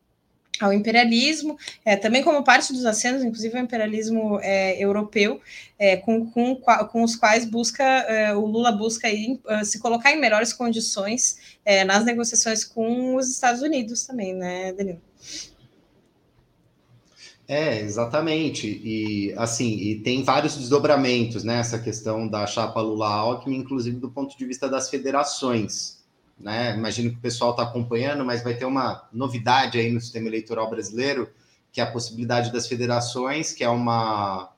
[0.59, 5.39] ao imperialismo, é, também como parte dos acenos, inclusive ao imperialismo é, europeu,
[5.77, 10.11] é, com, com, com, os quais busca é, o Lula busca aí, uh, se colocar
[10.11, 15.01] em melhores condições é, nas negociações com os Estados Unidos também, né, Danilo?
[17.47, 18.67] É, exatamente.
[18.67, 24.37] E assim, e tem vários desdobramentos nessa né, questão da chapa Lula-Alckmin, inclusive do ponto
[24.37, 25.96] de vista das federações
[26.39, 26.75] né?
[26.75, 30.69] Imagino que o pessoal está acompanhando, mas vai ter uma novidade aí no sistema eleitoral
[30.69, 31.29] brasileiro,
[31.71, 34.51] que é a possibilidade das federações, que é uma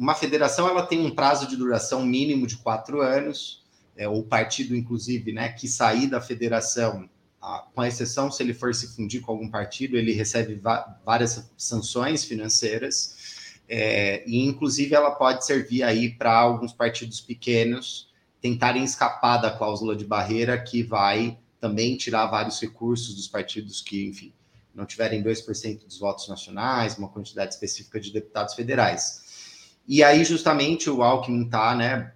[0.00, 3.62] uma federação, ela tem um prazo de duração mínimo de quatro anos.
[3.94, 7.06] É, o partido, inclusive, né, que sair da federação,
[7.38, 10.58] a, com exceção se ele for se fundir com algum partido, ele recebe
[11.04, 13.52] várias sanções financeiras.
[13.68, 18.09] É, e inclusive ela pode servir aí para alguns partidos pequenos
[18.40, 24.06] tentarem escapar da cláusula de barreira que vai também tirar vários recursos dos partidos que,
[24.06, 24.32] enfim,
[24.74, 29.78] não tiverem 2% dos votos nacionais, uma quantidade específica de deputados federais.
[29.86, 32.14] E aí, justamente, o Alckmin está, né,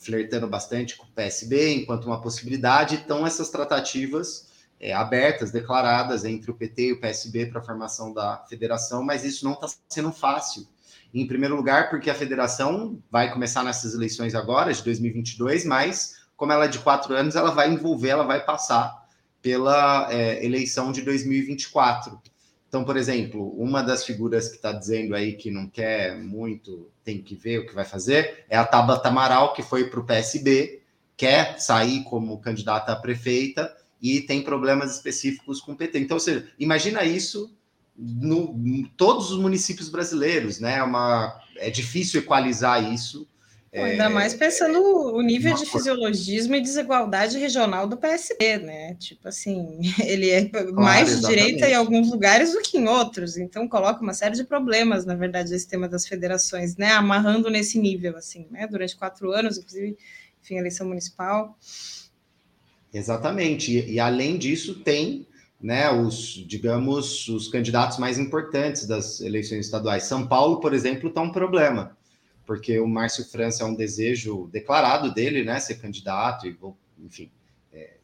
[0.00, 4.48] flertando bastante com o PSB enquanto uma possibilidade, então essas tratativas
[4.78, 9.24] é, abertas, declaradas entre o PT e o PSB para a formação da federação, mas
[9.24, 10.66] isso não está sendo fácil
[11.14, 16.52] em primeiro lugar, porque a federação vai começar nessas eleições agora, de 2022, mas como
[16.52, 19.04] ela é de quatro anos, ela vai envolver, ela vai passar
[19.40, 22.20] pela é, eleição de 2024.
[22.68, 27.22] Então, por exemplo, uma das figuras que está dizendo aí que não quer muito, tem
[27.22, 30.82] que ver o que vai fazer, é a Tabata Amaral, que foi para o PSB,
[31.16, 36.00] quer sair como candidata a prefeita e tem problemas específicos com o PT.
[36.00, 37.54] Então, ou seja, imagina isso
[37.96, 40.78] no, em todos os municípios brasileiros, né?
[40.78, 43.26] É uma, é difícil equalizar isso.
[43.72, 48.94] Ainda é, mais pensando o nível de fisiologismo e desigualdade regional do PSB, né?
[48.94, 51.44] Tipo assim, ele é claro, mais de exatamente.
[51.44, 55.16] direita em alguns lugares do que em outros, então coloca uma série de problemas, na
[55.16, 56.92] verdade, esse tema das federações, né?
[56.92, 58.68] Amarrando nesse nível, assim, né?
[58.68, 59.96] Durante quatro anos, inclusive,
[60.40, 61.58] enfim, eleição municipal.
[62.92, 65.26] Exatamente, e, e além disso, tem
[65.64, 70.04] né, os, digamos, os candidatos mais importantes das eleições estaduais.
[70.04, 71.96] São Paulo, por exemplo, está um problema,
[72.44, 76.54] porque o Márcio França é um desejo declarado dele, né, ser candidato, e,
[77.02, 77.30] enfim,
[77.72, 77.94] é,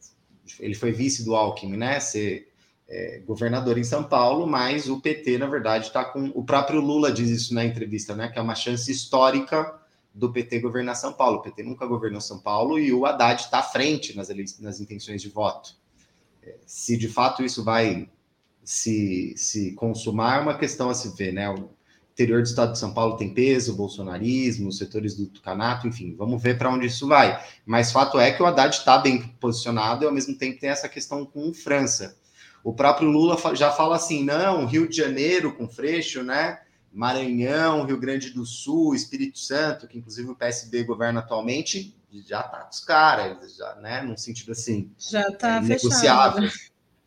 [0.59, 2.51] ele foi vice do Alckmin, né, ser
[2.89, 6.31] é, governador em São Paulo, mas o PT, na verdade, está com.
[6.33, 8.27] O próprio Lula diz isso na entrevista, né?
[8.27, 9.79] Que é uma chance histórica
[10.13, 11.37] do PT governar São Paulo.
[11.37, 14.27] O PT nunca governou São Paulo e o Haddad está à frente nas,
[14.59, 15.79] nas intenções de voto.
[16.65, 18.09] Se de fato isso vai
[18.63, 21.49] se, se consumar, é uma questão a se ver, né?
[21.49, 21.69] O
[22.13, 26.41] interior do estado de São Paulo tem peso, bolsonarismo, os setores do tucanato, enfim, vamos
[26.41, 27.43] ver para onde isso vai.
[27.65, 30.89] Mas fato é que o Haddad está bem posicionado e ao mesmo tempo tem essa
[30.89, 32.17] questão com França.
[32.63, 36.59] O próprio Lula já fala assim: não, Rio de Janeiro com Freixo, né?
[36.93, 41.95] Maranhão, Rio Grande do Sul, Espírito Santo, que inclusive o PSB governa atualmente,
[42.25, 44.01] já tá com os caras, já, né?
[44.01, 44.91] Num sentido assim.
[44.97, 46.49] Já tá é, negociável.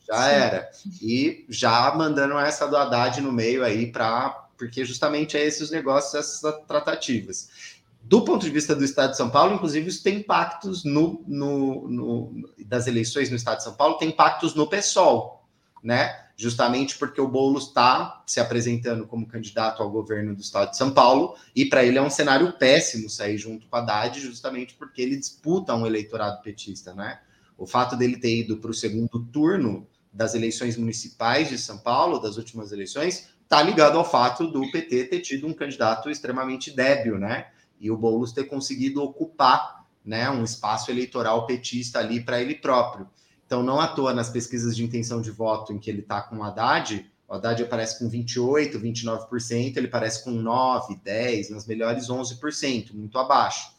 [0.07, 0.31] Já Sim.
[0.31, 0.71] era.
[1.03, 4.31] E já mandando essa do Haddad no meio aí para.
[4.57, 7.75] Porque justamente é esses os negócios, essas tratativas.
[8.01, 11.89] Do ponto de vista do Estado de São Paulo, inclusive, isso tem impactos no, no,
[11.89, 15.45] no das eleições no Estado de São Paulo, tem impactos no PSOL
[15.85, 16.24] né?
[16.37, 20.91] Justamente porque o Boulos está se apresentando como candidato ao governo do estado de São
[20.91, 25.01] Paulo, e para ele é um cenário péssimo sair junto com a Haddad, justamente porque
[25.01, 27.20] ele disputa um eleitorado petista, né?
[27.57, 32.18] O fato dele ter ido para o segundo turno das eleições municipais de São Paulo,
[32.18, 37.18] das últimas eleições, está ligado ao fato do PT ter tido um candidato extremamente débil,
[37.18, 37.49] né?
[37.78, 43.09] E o Boulos ter conseguido ocupar né, um espaço eleitoral petista ali para ele próprio.
[43.47, 46.39] Então, não à toa, nas pesquisas de intenção de voto em que ele está com
[46.39, 52.09] o Haddad, o Haddad aparece com 28%, 29%, ele parece com 9%, 10%, nas melhores
[52.09, 53.73] 11%, muito abaixo.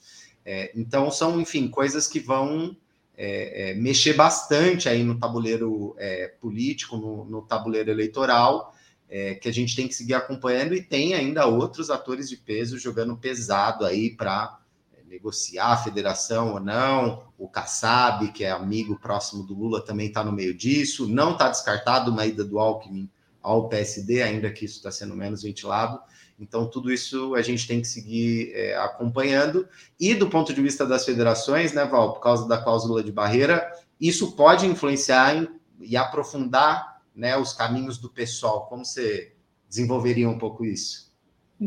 [0.45, 2.75] É, então, são, enfim, coisas que vão
[3.17, 8.75] é, é, mexer bastante aí no tabuleiro é, político, no, no, tabuleiro eleitoral,
[9.09, 12.77] é, que a gente tem que seguir acompanhando, e tem ainda outros atores de peso
[12.77, 14.59] jogando pesado aí para
[15.07, 17.23] negociar a federação ou não.
[17.37, 21.07] O Kassab, que é amigo próximo do Lula, também está no meio disso.
[21.07, 23.09] Não está descartado uma ida do Alckmin
[23.41, 25.99] ao PSD, ainda que isso está sendo menos ventilado.
[26.39, 29.67] Então, tudo isso a gente tem que seguir é, acompanhando.
[29.99, 33.71] E do ponto de vista das federações, né, Val, por causa da cláusula de barreira,
[33.99, 35.47] isso pode influenciar em,
[35.79, 38.67] e aprofundar né, os caminhos do pessoal.
[38.67, 39.33] Como você
[39.69, 41.04] desenvolveria um pouco isso?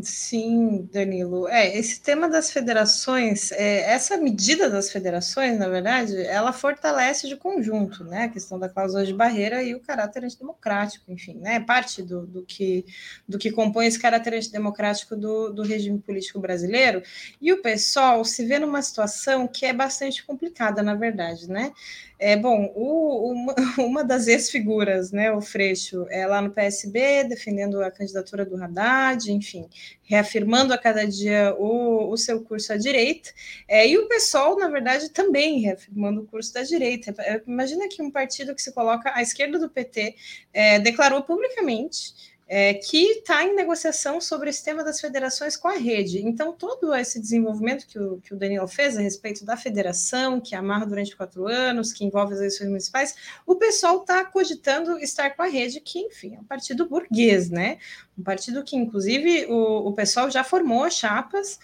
[0.03, 1.47] Sim, Danilo.
[1.47, 7.35] É, esse tema das federações, é, essa medida das federações, na verdade, ela fortalece de
[7.35, 12.03] conjunto, né, a questão da cláusula de barreira e o caráter antidemocrático, enfim, né, parte
[12.03, 12.85] do, do, que,
[13.27, 17.01] do que compõe esse caráter antidemocrático do, do regime político brasileiro,
[17.41, 21.73] e o pessoal se vê numa situação que é bastante complicada, na verdade, né,
[22.19, 27.81] é, bom, o, uma, uma, das ex-figuras, né, o Freixo, é lá no PSB, defendendo
[27.81, 29.67] a candidatura do Haddad, enfim,
[30.03, 33.29] reafirmando a cada dia o, o seu curso à direita,
[33.67, 37.13] é, e o PSOL, na verdade, também reafirmando o curso da direita.
[37.19, 40.15] É, imagina que um partido que se coloca à esquerda do PT
[40.53, 45.77] é, declarou publicamente é, que está em negociação sobre esse tema das federações com a
[45.77, 46.19] rede.
[46.25, 50.55] Então, todo esse desenvolvimento que o, que o Daniel fez a respeito da federação, que
[50.55, 55.43] amarra durante quatro anos, que envolve as eleições municipais, o pessoal está cogitando estar com
[55.43, 57.77] a rede, que, enfim, é um partido burguês, né?
[58.17, 61.59] Um partido que, inclusive, o, o pessoal já formou chapas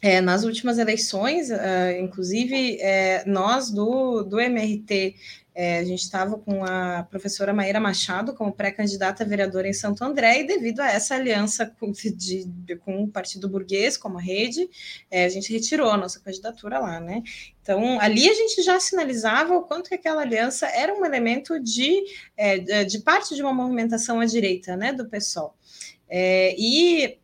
[0.00, 5.16] é, nas últimas eleições, uh, inclusive é, nós do, do MRT
[5.58, 10.42] é, a gente estava com a professora Maíra Machado como pré-candidata vereadora em Santo André,
[10.42, 14.70] e devido a essa aliança com, de, de, com o Partido Burguês, como rede,
[15.10, 17.24] é, a gente retirou a nossa candidatura lá, né?
[17.60, 22.04] Então, ali a gente já sinalizava o quanto que aquela aliança era um elemento de,
[22.36, 25.56] é, de parte de uma movimentação à direita, né, do PSOL.
[26.08, 27.18] É, e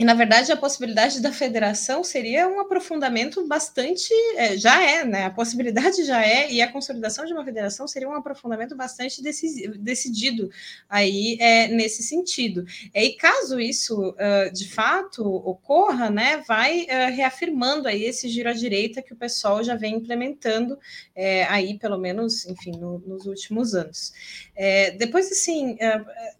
[0.00, 4.10] e, na verdade, a possibilidade da federação seria um aprofundamento bastante.
[4.34, 5.26] É, já é, né?
[5.26, 10.50] A possibilidade já é, e a consolidação de uma federação seria um aprofundamento bastante decidido
[10.88, 12.64] aí é, nesse sentido.
[12.94, 14.14] e caso isso
[14.54, 19.74] de fato ocorra, né, vai reafirmando aí esse giro à direita que o pessoal já
[19.74, 20.78] vem implementando
[21.14, 24.12] é, aí, pelo menos, enfim, no, nos últimos anos.
[24.56, 25.76] É, depois, assim,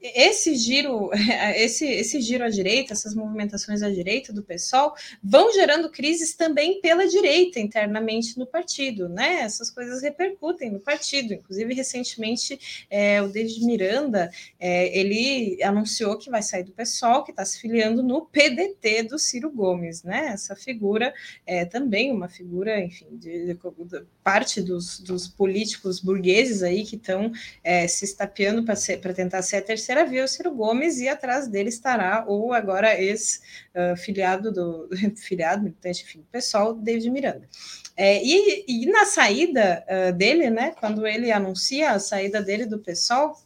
[0.01, 1.11] esse giro,
[1.57, 6.35] esse, esse giro à direita, essas movimentações movimentações à direita do PSOL vão gerando crises
[6.35, 9.41] também pela direita internamente no partido, né?
[9.41, 11.35] Essas coisas repercutem no partido.
[11.35, 17.33] Inclusive, recentemente, é, o David Miranda é, ele anunciou que vai sair do PSOL, que
[17.33, 20.31] está se filiando no PDT do Ciro Gomes, né?
[20.33, 21.13] Essa figura
[21.47, 26.97] é também uma figura, enfim, de, de, de parte dos, dos, políticos burgueses aí que
[26.97, 27.33] estão
[27.63, 31.69] é, se estapeando para tentar ser a terceira via, o Ciro Gomes, e atrás dele
[31.69, 33.40] estará o agora ex
[33.75, 37.49] uh, filiado do filiado, militante, enfim, pessoal, David Miranda.
[37.97, 42.79] É, e, e, na saída uh, dele, né, quando ele anuncia a saída dele do
[42.79, 43.37] PSOL,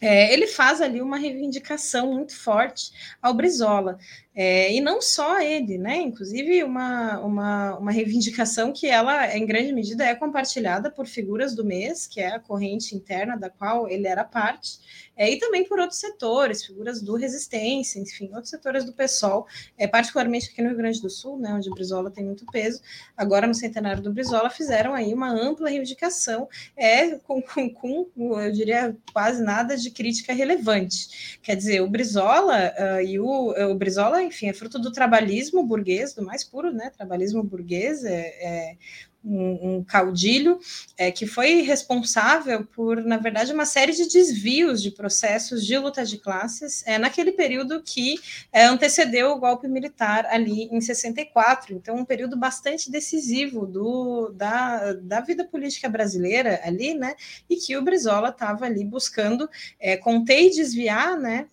[0.00, 3.98] é, ele faz ali uma reivindicação muito forte ao Brizola.
[4.42, 5.98] É, e não só ele, né?
[5.98, 11.62] Inclusive uma, uma, uma reivindicação que ela, em grande medida, é compartilhada por figuras do
[11.62, 14.80] mês, que é a corrente interna da qual ele era parte,
[15.20, 19.86] é, e também por outros setores, figuras do Resistência, enfim, outros setores do PSOL, é,
[19.86, 22.80] particularmente aqui no Rio Grande do Sul, né, onde o Brizola tem muito peso,
[23.14, 28.50] agora no centenário do Brizola, fizeram aí uma ampla reivindicação, é, com, com, com eu
[28.50, 31.38] diria, quase nada de crítica relevante.
[31.42, 36.14] Quer dizer, o Brizola uh, e o, o Brizola, enfim, é fruto do trabalhismo burguês,
[36.14, 38.76] do mais puro, né, trabalhismo burguês, é, é
[39.24, 40.58] um, um caudilho
[40.96, 46.04] é, que foi responsável por, na verdade, uma série de desvios de processos de luta
[46.04, 48.18] de classes é, naquele período que
[48.52, 51.74] é, antecedeu o golpe militar ali em 64.
[51.74, 57.14] Então, um período bastante decisivo do, da, da vida política brasileira ali, né?
[57.48, 61.46] E que o Brizola estava ali buscando é, conter e desviar, né?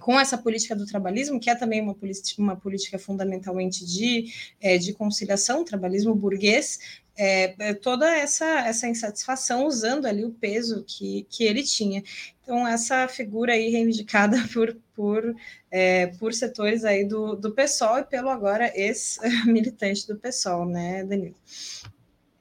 [0.00, 1.96] Com essa política do trabalhismo, que é também uma,
[2.38, 6.78] uma política fundamentalmente de, é, de conciliação, trabalhismo burguês,
[7.16, 12.02] é, toda essa, essa insatisfação usando ali o peso que, que ele tinha.
[12.42, 15.34] Então, essa figura aí reivindicada por, por,
[15.70, 21.34] é, por setores aí do, do PSOL e pelo agora ex-militante do PSOL, né, Danilo?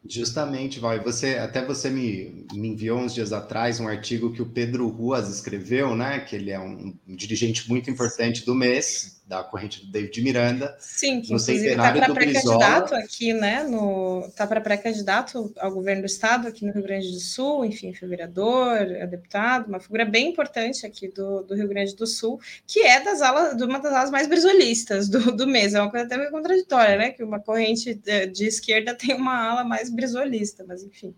[0.09, 4.45] Justamente, Val, você até você me, me, enviou uns dias atrás um artigo que o
[4.45, 6.19] Pedro Ruas escreveu, né?
[6.19, 10.75] Que ele é um, um dirigente muito importante do mês, da corrente do David Miranda.
[10.79, 13.63] Sim, que no inclusive está para pré-candidato aqui, né?
[13.63, 17.93] No, está para pré-candidato ao governo do estado aqui no Rio Grande do Sul, enfim,
[17.93, 22.39] foi vereador, é deputado, uma figura bem importante aqui do, do Rio Grande do Sul,
[22.65, 25.73] que é das alas, de uma das alas mais brisolistas do, do mês.
[25.73, 27.11] É uma coisa até meio contraditória, né?
[27.11, 31.13] Que uma corrente de, de esquerda tem uma ala mais brisolista, mas enfim.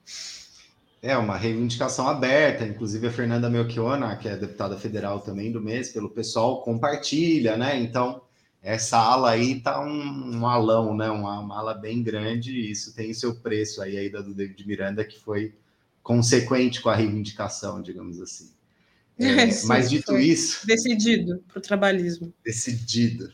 [1.01, 5.89] É uma reivindicação aberta, inclusive a Fernanda Melchiona, que é deputada federal também do mês,
[5.89, 7.79] pelo pessoal, compartilha, né?
[7.79, 8.21] Então,
[8.61, 11.09] essa ala aí tá um, um alão, né?
[11.09, 14.67] Uma, uma, ala bem grande, e isso tem seu preço aí, aí da do David
[14.67, 15.55] Miranda, que foi
[16.03, 18.51] consequente com a reivindicação, digamos assim.
[19.17, 20.67] É, Sim, mas dito isso.
[20.67, 22.33] Decidido para o trabalhismo.
[22.43, 23.31] Decidido.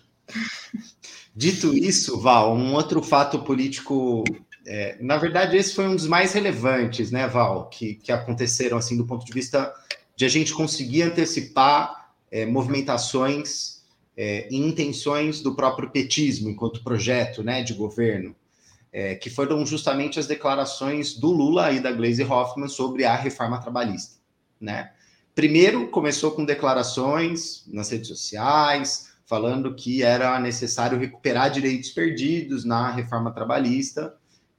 [1.36, 4.24] Dito isso, Val, um outro fato político
[4.66, 8.98] é, na verdade, esse foi um dos mais relevantes, né, Val, que, que aconteceram assim
[8.98, 9.72] do ponto de vista
[10.16, 13.84] de a gente conseguir antecipar é, movimentações
[14.18, 18.36] é, e intenções do próprio petismo enquanto projeto, né, de governo,
[18.92, 23.60] é, que foram justamente as declarações do Lula e da Gleisi Hoffmann sobre a reforma
[23.62, 24.16] trabalhista,
[24.60, 24.92] né?
[25.36, 32.90] Primeiro começou com declarações nas redes sociais, falando que era necessário recuperar direitos perdidos na
[32.90, 34.16] reforma trabalhista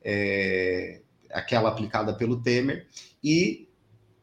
[0.08, 1.00] é,
[1.32, 2.86] aquela aplicada pelo Temer,
[3.22, 3.68] e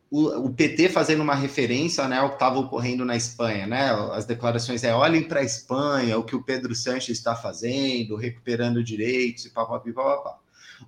[0.10, 3.90] o, o, PT fazendo uma referência né, ao que estava ocorrendo na Espanha, né?
[4.14, 8.84] As declarações é olhem para a Espanha, o que o Pedro Sanches está fazendo, recuperando
[8.84, 10.40] direitos e papapá.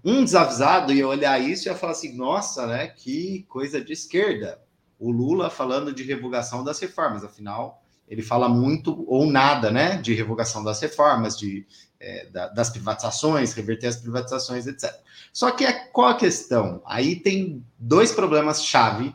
[0.04, 2.88] Um desavisado ia olhar isso e ia falar assim: nossa, né?
[2.88, 4.62] Que coisa de esquerda.
[5.00, 9.98] O Lula falando de revogação das reformas, afinal, ele fala muito ou nada, né?
[9.98, 11.66] De revogação das reformas, de
[12.06, 14.94] é, da, das privatizações, reverter as privatizações, etc.
[15.34, 16.82] Só que é, qual a questão?
[16.86, 19.14] Aí tem dois problemas-chave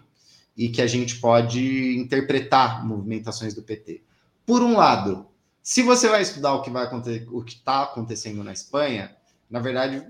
[0.56, 4.02] e que a gente pode interpretar movimentações do PT.
[4.44, 5.24] Por um lado,
[5.62, 9.16] se você vai estudar o que vai acontecer, o que está acontecendo na Espanha,
[9.48, 10.04] na verdade,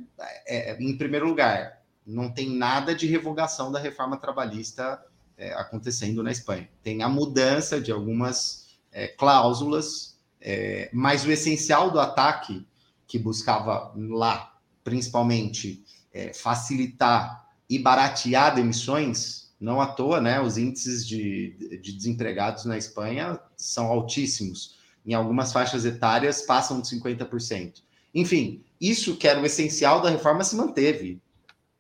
[0.47, 5.05] é, é, em primeiro lugar, não tem nada de revogação da reforma trabalhista
[5.37, 6.67] é, acontecendo na Espanha.
[6.83, 12.67] Tem a mudança de algumas é, cláusulas, é, mas o essencial do ataque
[13.11, 15.83] que buscava lá, principalmente,
[16.15, 20.41] é, facilitar e baratear demissões, não à toa, né?
[20.41, 24.77] Os índices de, de desempregados na Espanha são altíssimos.
[25.05, 27.83] Em algumas faixas etárias passam de 50%.
[28.15, 31.21] Enfim, isso que era o essencial da reforma se manteve,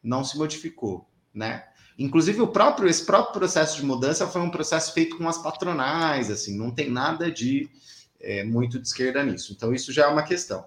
[0.02, 1.62] não se modificou, né?
[1.96, 6.28] Inclusive o próprio esse próprio processo de mudança foi um processo feito com as patronais,
[6.28, 7.70] assim, não tem nada de
[8.20, 9.52] é, muito de esquerda nisso.
[9.52, 10.66] Então isso já é uma questão.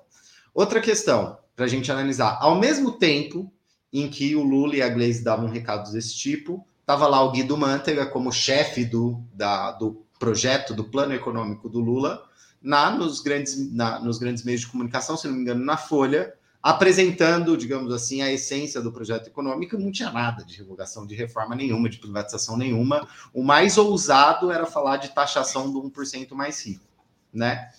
[0.54, 3.52] Outra questão para a gente analisar: ao mesmo tempo
[3.92, 7.56] em que o Lula e a Gleisi davam recados desse tipo, estava lá o Guido
[7.56, 12.24] Mantega como chefe do, da, do projeto, do plano econômico do Lula,
[12.62, 16.34] na, nos, grandes, na, nos grandes meios de comunicação, se não me engano, na Folha,
[16.62, 21.56] apresentando, digamos assim, a essência do projeto econômico, não tinha nada de revogação de reforma
[21.56, 23.06] nenhuma, de privatização nenhuma.
[23.34, 26.86] O mais ousado era falar de taxação do 1% mais rico,
[27.34, 27.70] né?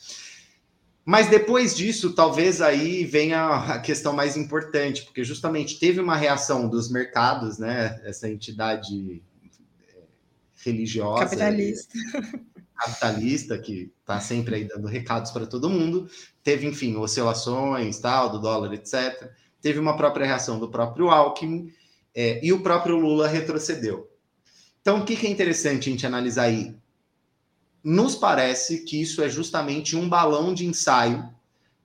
[1.05, 6.67] Mas depois disso, talvez aí venha a questão mais importante, porque justamente teve uma reação
[6.69, 8.01] dos mercados, né?
[8.05, 9.23] Essa entidade
[9.87, 9.99] é,
[10.65, 11.25] religiosa.
[11.25, 11.99] Capitalista.
[12.75, 16.09] Capitalista, que está sempre aí dando recados para todo mundo.
[16.43, 19.31] Teve, enfim, oscilações, tal, do dólar, etc.
[19.61, 21.71] Teve uma própria reação do próprio Alckmin
[22.15, 24.11] é, e o próprio Lula retrocedeu.
[24.81, 26.75] Então, o que, que é interessante a gente analisar aí?
[27.85, 31.29] Nos parece que isso é justamente um balão de ensaio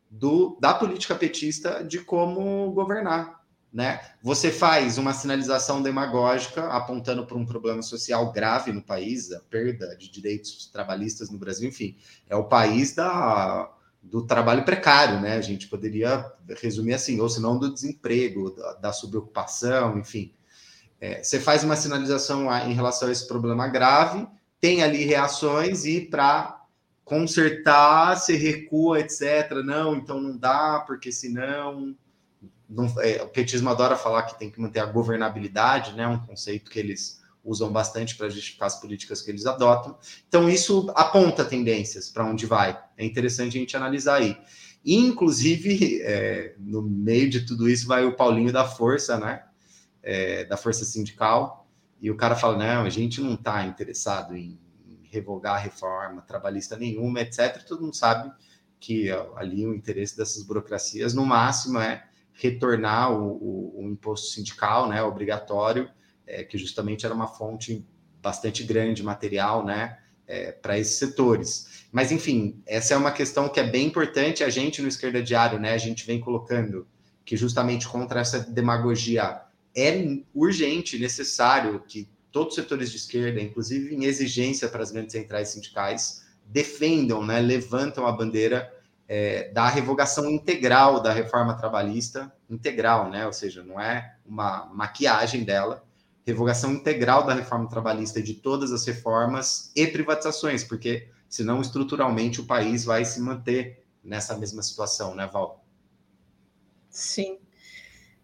[0.09, 3.43] do, da política petista de como governar.
[3.71, 4.01] Né?
[4.23, 9.95] Você faz uma sinalização demagógica apontando para um problema social grave no país, a perda
[9.95, 11.95] de direitos trabalhistas no Brasil, enfim,
[12.27, 13.71] é o país da,
[14.01, 15.35] do trabalho precário, né?
[15.35, 16.25] A gente poderia
[16.61, 20.33] resumir assim, ou se não do desemprego, da, da subocupação, enfim.
[20.99, 24.27] É, você faz uma sinalização em relação a esse problema grave,
[24.59, 26.59] tem ali reações e para
[27.03, 29.51] consertar se recua, etc.
[29.65, 31.95] Não, então não dá, porque senão.
[32.69, 36.07] Não, é, o petismo adora falar que tem que manter a governabilidade, né?
[36.07, 39.97] Um conceito que eles usam bastante para justificar as políticas que eles adotam.
[40.27, 42.79] Então, isso aponta tendências para onde vai.
[42.95, 44.37] É interessante a gente analisar aí.
[44.85, 49.43] Inclusive, é, no meio de tudo isso, vai o Paulinho da Força, né?
[50.03, 51.58] É, da Força Sindical,
[52.01, 54.59] e o cara fala: não, a gente não está interessado em,
[55.11, 57.63] revogar a reforma trabalhista nenhuma, etc.
[57.63, 58.31] Todo mundo sabe
[58.79, 64.87] que ali o interesse dessas burocracias, no máximo, é retornar o, o, o imposto sindical,
[64.87, 65.89] né, obrigatório,
[66.25, 67.85] é, que justamente era uma fonte
[68.21, 71.87] bastante grande material, né, é, para esses setores.
[71.91, 74.43] Mas, enfim, essa é uma questão que é bem importante.
[74.43, 76.87] A gente no Esquerda Diário, né, a gente vem colocando
[77.25, 79.41] que justamente contra essa demagogia
[79.75, 85.13] é urgente, necessário que todos os setores de esquerda, inclusive em exigência para as grandes
[85.13, 88.71] centrais sindicais, defendam, né, levantam a bandeira
[89.07, 95.43] é, da revogação integral da reforma trabalhista, integral, né, ou seja, não é uma maquiagem
[95.43, 95.83] dela,
[96.25, 102.45] revogação integral da reforma trabalhista de todas as reformas e privatizações, porque senão estruturalmente o
[102.45, 105.63] país vai se manter nessa mesma situação, né, Val?
[106.89, 107.39] Sim.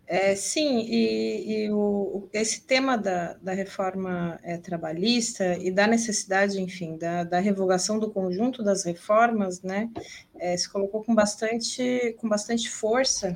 [0.08, 6.62] É, sim, e, e o, esse tema da, da reforma é, trabalhista e da necessidade,
[6.62, 9.90] enfim, da, da, revogação do conjunto das reformas, né,
[10.38, 13.36] é, se colocou com bastante, com bastante força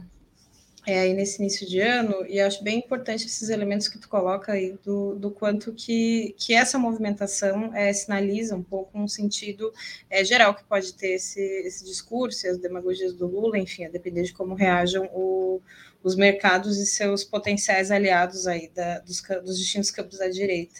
[0.85, 4.53] é, aí nesse início de ano, e acho bem importante esses elementos que tu coloca
[4.53, 9.73] aí do, do quanto que, que essa movimentação é, sinaliza um pouco um sentido
[10.09, 14.23] é, geral que pode ter esse, esse discurso as demagogias do Lula, enfim, a depender
[14.23, 15.61] de como reajam o
[16.03, 20.79] os mercados e seus potenciais aliados aí da, dos, dos distintos campos da direita,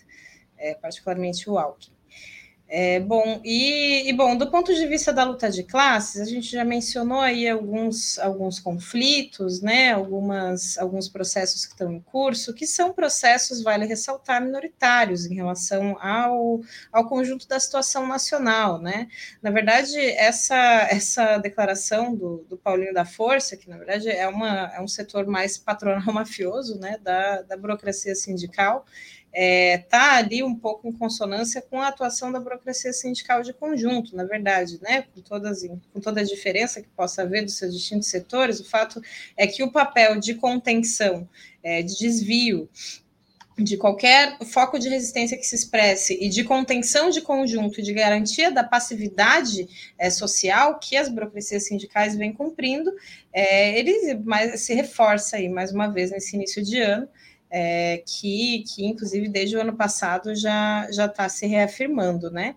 [0.58, 1.99] é, particularmente o Alckmin.
[2.72, 6.52] É, bom, e, e, bom, do ponto de vista da luta de classes, a gente
[6.52, 12.68] já mencionou aí alguns, alguns conflitos, né, algumas, alguns processos que estão em curso, que
[12.68, 16.62] são processos, vale ressaltar, minoritários em relação ao,
[16.94, 19.08] ao conjunto da situação nacional, né?
[19.42, 20.56] Na verdade, essa,
[20.92, 25.26] essa declaração do, do Paulinho da Força, que na verdade é, uma, é um setor
[25.26, 28.86] mais patronal mafioso, né, da, da burocracia sindical,
[29.32, 33.54] está é, tá ali um pouco em consonância com a atuação da burocracia sindical de
[33.54, 35.04] conjunto, na verdade, né?
[35.14, 35.62] Com, todas,
[35.94, 39.02] com toda a diferença que possa haver dos seus distintos setores, o fato
[39.38, 41.30] é que o papel de contenção,
[41.64, 42.70] é, de desvio
[43.64, 47.94] de qualquer foco de resistência que se expresse e de contenção de conjunto e de
[47.94, 49.68] garantia da passividade
[49.98, 52.92] é, social que as burocracias sindicais vêm cumprindo,
[53.34, 57.08] é, ele mais, se reforça aí mais uma vez nesse início de ano,
[57.50, 62.56] é, que, que, inclusive, desde o ano passado já está se reafirmando, né?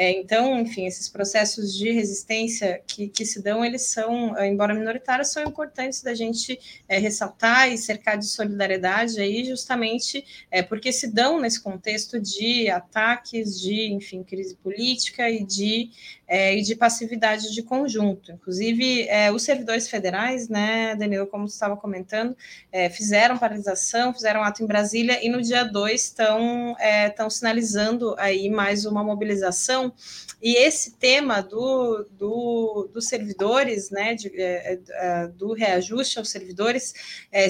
[0.00, 5.32] É, então, enfim, esses processos de resistência que, que, se dão, eles são, embora minoritários,
[5.32, 6.56] são importantes da gente
[6.88, 12.70] é, ressaltar e cercar de solidariedade aí, justamente é, porque se dão nesse contexto de
[12.70, 15.90] ataques, de, enfim, crise política e de
[16.28, 18.30] é, e de passividade de conjunto.
[18.30, 22.36] Inclusive, é, os servidores federais, né, Danilo, como você estava comentando,
[22.70, 28.48] é, fizeram paralisação, fizeram ato em Brasília e no dia 2 estão é, sinalizando aí
[28.48, 29.92] mais uma mobilização.
[30.40, 36.94] E esse tema do, do, dos servidores, né, de, é, é, do reajuste aos servidores,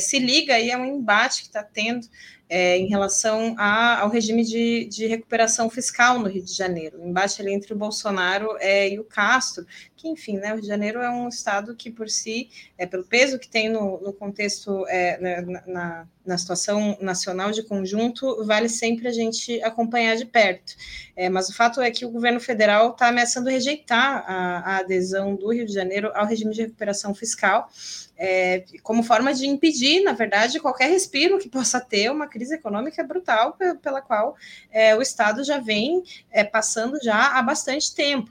[0.00, 2.08] se liga aí a um embate que está tendo
[2.48, 7.06] é, em relação a, ao regime de, de, recuperação fiscal no Rio de Janeiro, o
[7.06, 9.66] embate ali entre o Bolsonaro é, e o Castro,
[9.98, 13.04] que, enfim, né, o Rio de Janeiro é um estado que, por si, é, pelo
[13.04, 18.44] peso que tem no, no contexto, é, né, na, na, na, situação nacional de conjunto,
[18.44, 20.76] vale sempre a gente acompanhar de perto.
[21.16, 25.34] É, mas o fato é que o governo federal está ameaçando rejeitar a, a, adesão
[25.34, 27.68] do Rio de Janeiro ao regime de recuperação fiscal,
[28.16, 33.02] é, como forma de impedir, na verdade, qualquer respiro que possa ter uma crise econômica
[33.02, 34.36] brutal pela qual
[34.70, 38.30] é, o Estado já vem é, passando já há bastante tempo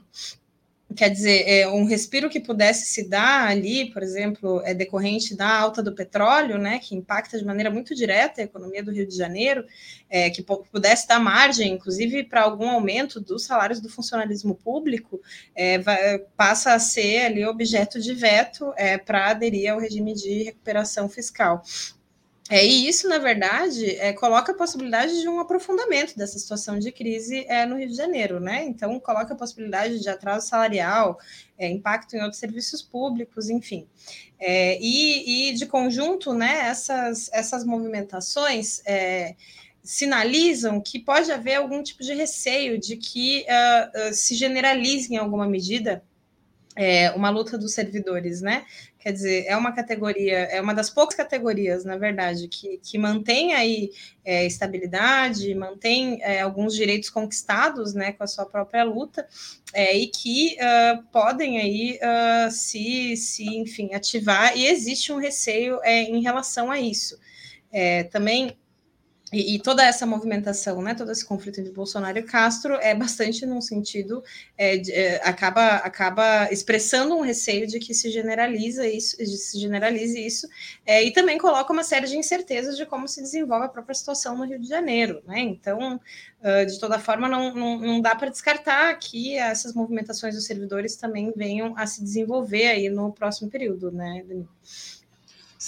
[0.96, 5.48] quer dizer, é, um respiro que pudesse se dar ali, por exemplo, é decorrente da
[5.48, 9.14] alta do petróleo, né, que impacta de maneira muito direta a economia do Rio de
[9.14, 9.64] Janeiro,
[10.08, 15.20] é, que pudesse dar margem, inclusive, para algum aumento dos salários do funcionalismo público,
[15.54, 20.44] é, vai, passa a ser ali objeto de veto é, para aderir ao regime de
[20.44, 21.62] recuperação fiscal.
[22.50, 26.90] É, e isso, na verdade, é, coloca a possibilidade de um aprofundamento dessa situação de
[26.90, 28.64] crise é, no Rio de Janeiro, né?
[28.64, 31.18] Então, coloca a possibilidade de atraso salarial,
[31.58, 33.86] é, impacto em outros serviços públicos, enfim.
[34.38, 39.34] É, e, e, de conjunto, né, essas, essas movimentações é,
[39.82, 45.16] sinalizam que pode haver algum tipo de receio de que uh, uh, se generalize em
[45.16, 46.02] alguma medida
[46.78, 48.64] é, uma luta dos servidores, né?
[49.00, 53.52] Quer dizer, é uma categoria, é uma das poucas categorias, na verdade, que, que mantém
[53.52, 53.90] aí
[54.24, 59.26] é, estabilidade, mantém é, alguns direitos conquistados, né, com a sua própria luta,
[59.72, 65.80] é, e que uh, podem aí uh, se, se, enfim, ativar, e existe um receio
[65.82, 67.18] é, em relação a isso.
[67.72, 68.56] É, também
[69.32, 73.44] e, e, toda essa movimentação, né, todo esse conflito entre Bolsonaro e Castro é bastante
[73.44, 74.24] num sentido,
[74.56, 80.18] é, de, é, acaba, acaba expressando um receio de que se generaliza isso, se generalize
[80.18, 80.48] isso,
[80.86, 84.36] é, e também coloca uma série de incertezas de como se desenvolve a própria situação
[84.36, 85.40] no Rio de Janeiro, né?
[85.40, 90.46] Então, uh, de toda forma, não, não, não dá para descartar que essas movimentações dos
[90.46, 94.48] servidores também venham a se desenvolver aí no próximo período, né, Danilo?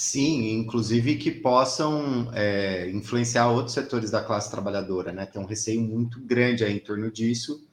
[0.01, 5.27] Sim, inclusive que possam é, influenciar outros setores da classe trabalhadora, né?
[5.27, 7.63] Tem um receio muito grande aí em torno disso.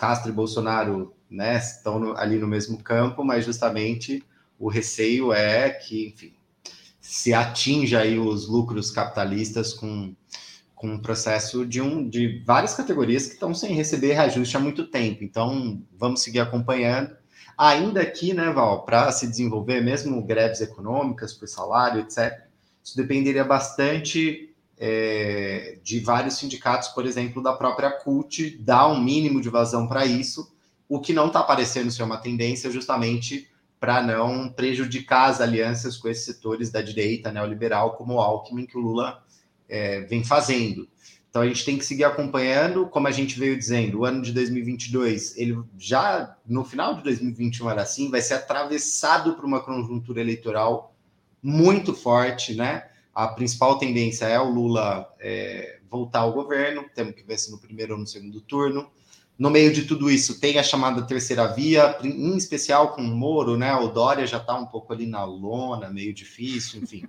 [0.00, 4.24] Castro e Bolsonaro né, estão no, ali no mesmo campo, mas justamente
[4.58, 6.32] o receio é que, enfim,
[7.02, 10.16] se atinja aí os lucros capitalistas com,
[10.74, 14.86] com um processo de, um, de várias categorias que estão sem receber reajuste há muito
[14.86, 15.22] tempo.
[15.22, 17.14] Então, vamos seguir acompanhando
[17.56, 22.44] Ainda aqui, né, Val, para se desenvolver, mesmo greves econômicas por salário, etc.,
[22.82, 29.40] isso dependeria bastante é, de vários sindicatos, por exemplo, da própria CUT, dar um mínimo
[29.40, 30.52] de vazão para isso,
[30.88, 33.48] o que não está parecendo ser uma tendência, justamente
[33.80, 38.76] para não prejudicar as alianças com esses setores da direita neoliberal, como o Alckmin, que
[38.76, 39.22] o Lula
[39.68, 40.88] é, vem fazendo.
[41.34, 44.32] Então a gente tem que seguir acompanhando, como a gente veio dizendo, o ano de
[44.32, 50.20] 2022, ele já no final de 2021 era assim, vai ser atravessado por uma conjuntura
[50.20, 50.94] eleitoral
[51.42, 52.88] muito forte, né?
[53.12, 57.58] A principal tendência é o Lula é, voltar ao governo, temos que ver se no
[57.58, 58.88] primeiro ou no segundo turno.
[59.36, 63.56] No meio de tudo isso, tem a chamada terceira via, em especial com o Moro,
[63.56, 63.74] né?
[63.74, 67.02] O Dória já está um pouco ali na lona, meio difícil, enfim.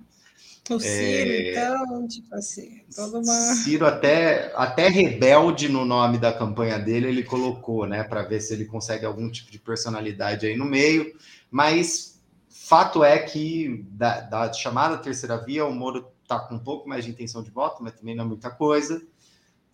[0.68, 1.50] O Ciro, é...
[1.52, 3.32] então, tipo assim, toda uma.
[3.54, 8.52] Ciro até, até rebelde no nome da campanha dele, ele colocou, né, para ver se
[8.52, 11.16] ele consegue algum tipo de personalidade aí no meio.
[11.50, 16.88] Mas fato é que da, da chamada terceira via, o Moro está com um pouco
[16.88, 19.00] mais de intenção de voto, mas também não é muita coisa.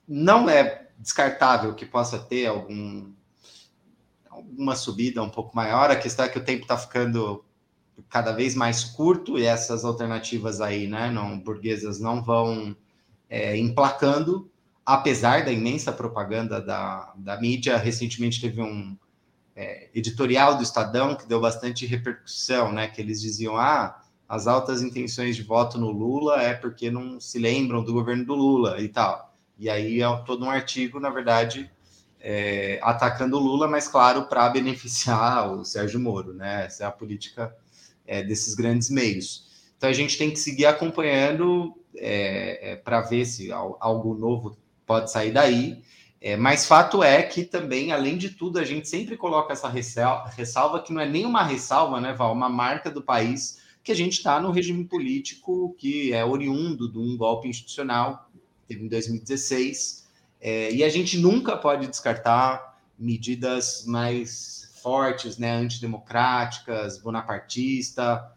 [0.07, 3.11] Não é descartável que possa ter algum
[4.28, 5.90] alguma subida um pouco maior.
[5.90, 7.45] A questão é que o tempo está ficando
[8.09, 12.76] cada vez mais curto e essas alternativas aí, né, não burguesas não vão
[13.28, 14.51] é, emplacando,
[14.84, 17.76] apesar da imensa propaganda da, da mídia.
[17.76, 18.97] Recentemente teve um
[19.57, 24.82] é, editorial do Estadão que deu bastante repercussão, né, que eles diziam, ah, as altas
[24.82, 28.88] intenções de voto no Lula é porque não se lembram do governo do Lula e
[28.88, 29.34] tal.
[29.59, 31.70] E aí é todo um artigo, na verdade,
[32.18, 36.64] é, atacando o Lula, mas claro, para beneficiar o Sérgio Moro, né?
[36.64, 37.55] Essa é a política
[38.07, 39.46] é, desses grandes meios.
[39.76, 45.11] Então a gente tem que seguir acompanhando é, é, para ver se algo novo pode
[45.11, 45.82] sair daí.
[46.20, 50.80] É, mas fato é que também, além de tudo, a gente sempre coloca essa ressalva,
[50.80, 52.32] que não é nem uma ressalva, né, Val?
[52.32, 56.98] Uma marca do país que a gente está no regime político que é oriundo de
[56.98, 58.30] um golpe institucional,
[58.68, 60.09] teve em 2016,
[60.40, 68.32] é, e a gente nunca pode descartar medidas mais fortes, né, antidemocráticas, bonapartista.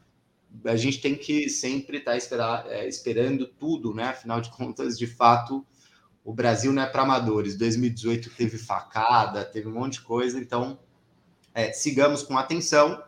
[0.63, 4.05] A gente tem que sempre estar tá esperar, é, esperando tudo, né?
[4.05, 5.65] Afinal de contas, de fato,
[6.23, 7.57] o Brasil não é para amadores.
[7.57, 10.79] 2018 teve facada, teve um monte de coisa, então
[11.53, 13.03] é, sigamos com atenção.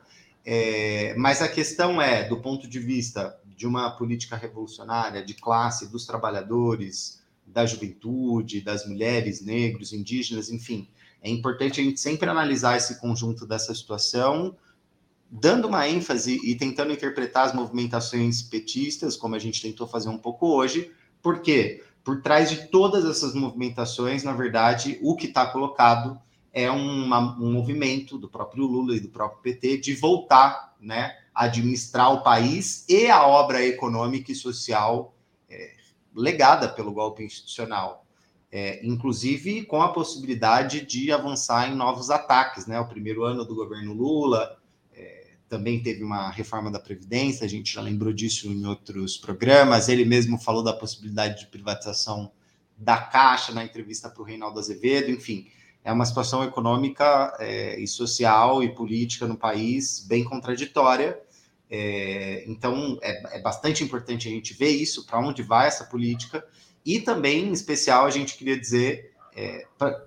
[0.45, 5.91] É, mas a questão é, do ponto de vista de uma política revolucionária, de classe,
[5.91, 10.87] dos trabalhadores, da juventude, das mulheres, negros, indígenas, enfim.
[11.21, 14.55] É importante a gente sempre analisar esse conjunto dessa situação,
[15.29, 20.17] dando uma ênfase e tentando interpretar as movimentações petistas, como a gente tentou fazer um
[20.17, 20.91] pouco hoje,
[21.21, 26.17] porque por trás de todas essas movimentações, na verdade, o que está colocado
[26.53, 31.43] é uma, um movimento do próprio Lula e do próprio PT de voltar né, a
[31.43, 35.13] administrar o país e a obra econômica e social
[35.49, 35.73] é,
[36.15, 38.06] legada pelo golpe institucional.
[38.49, 42.65] É, inclusive com a possibilidade de avançar em novos ataques.
[42.65, 42.79] Né?
[42.79, 44.57] O primeiro ano do governo Lula
[44.93, 49.89] é, também teve uma reforma da Previdência, a gente já lembrou disso em outros programas.
[49.89, 52.31] Ele mesmo falou da possibilidade de privatização
[52.77, 55.47] da Caixa na entrevista para o Reinaldo Azevedo, enfim
[55.87, 61.17] é uma situação econômica é, e social e política no país bem contraditória.
[61.69, 66.45] É, então, é, é, bastante importante a gente ver isso, para onde vai essa política,
[66.87, 70.01] e também, em especial, a gente queria dizer, é, pra,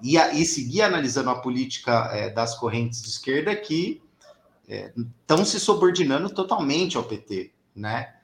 [0.00, 4.00] e, e, seguir analisando a política é, das correntes de esquerda que
[4.66, 8.14] estão é, se subordinando totalmente ao PT, né?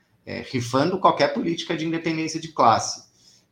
[0.50, 3.06] rifando qualquer política de independência de classe.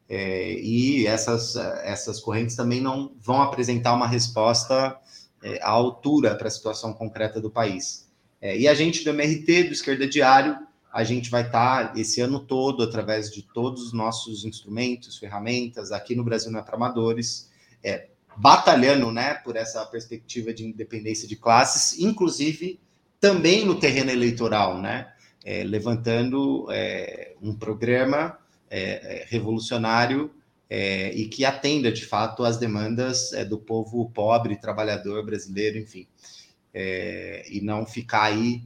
[0.09, 4.99] É, e essas, essas correntes também não vão apresentar uma resposta
[5.43, 8.09] é, à altura para a situação concreta do país.
[8.41, 10.59] É, e a gente do MRT, do Esquerda Diário,
[10.95, 15.91] a gente vai estar tá esse ano todo, através de todos os nossos instrumentos, ferramentas,
[15.91, 17.51] aqui no Brasil não é para amadores,
[17.83, 22.79] é, batalhando né, por essa perspectiva de independência de classes, inclusive
[23.21, 25.13] também no terreno eleitoral, né,
[25.45, 28.39] é, levantando é, um programa
[28.71, 30.31] é, revolucionário
[30.71, 36.07] é, e que atenda de fato às demandas é, do povo pobre, trabalhador brasileiro, enfim,
[36.73, 38.63] e não ficar aí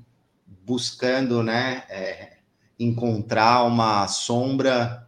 [0.64, 2.38] buscando, né, é,
[2.78, 5.06] encontrar uma sombra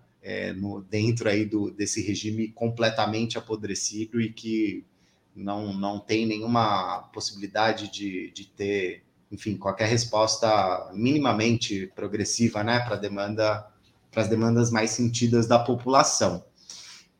[0.57, 4.85] no, dentro aí do, desse regime completamente apodrecido e que
[5.35, 12.97] não, não tem nenhuma possibilidade de, de ter, enfim, qualquer resposta minimamente progressiva, né, para
[12.97, 13.67] demanda
[14.15, 16.45] as demandas mais sentidas da população.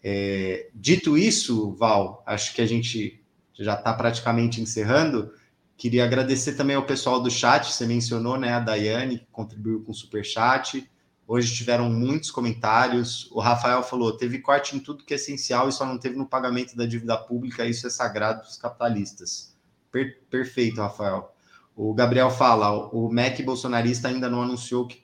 [0.03, 3.23] É, dito isso, Val, acho que a gente
[3.55, 5.33] já está praticamente encerrando.
[5.81, 9.93] Queria agradecer também ao pessoal do chat, você mencionou, né, a Daiane, que contribuiu com
[9.93, 10.87] o super chat.
[11.27, 13.31] Hoje tiveram muitos comentários.
[13.33, 16.27] O Rafael falou: teve corte em tudo que é essencial e só não teve no
[16.27, 17.65] pagamento da dívida pública.
[17.65, 19.57] Isso é sagrado para os capitalistas.
[19.91, 21.35] Per perfeito, Rafael.
[21.75, 25.03] O Gabriel fala: o MEC bolsonarista ainda não anunciou que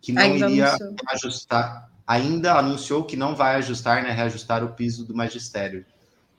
[0.00, 0.96] que não ainda iria anunciou.
[1.10, 5.84] ajustar, ainda anunciou que não vai ajustar, né, reajustar o piso do magistério.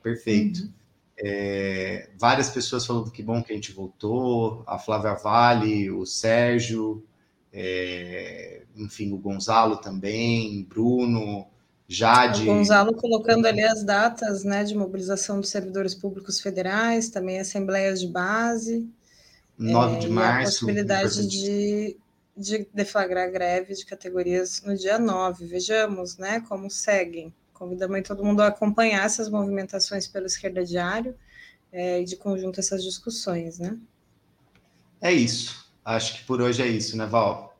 [0.01, 0.61] Perfeito.
[0.61, 0.73] Uhum.
[1.19, 7.03] É, várias pessoas falando que bom que a gente voltou, a Flávia Vale, o Sérgio,
[7.51, 11.47] é, enfim, o Gonzalo também, Bruno,
[11.87, 12.43] Jade.
[12.43, 17.99] O Gonzalo colocando ali as datas né, de mobilização dos servidores públicos federais, também assembleias
[17.99, 18.87] de base.
[19.57, 20.39] 9 é, de março.
[20.39, 21.97] a possibilidade de
[22.37, 25.45] de deflagrar greve de categorias no dia 9.
[25.47, 27.33] Vejamos né, como seguem.
[27.57, 31.15] Convidamos todo mundo a acompanhar essas movimentações pelo Esquerda Diário
[31.71, 33.77] é, e de conjunto essas discussões, né?
[35.01, 35.67] É isso.
[35.83, 37.59] Acho que por hoje é isso, né, Val?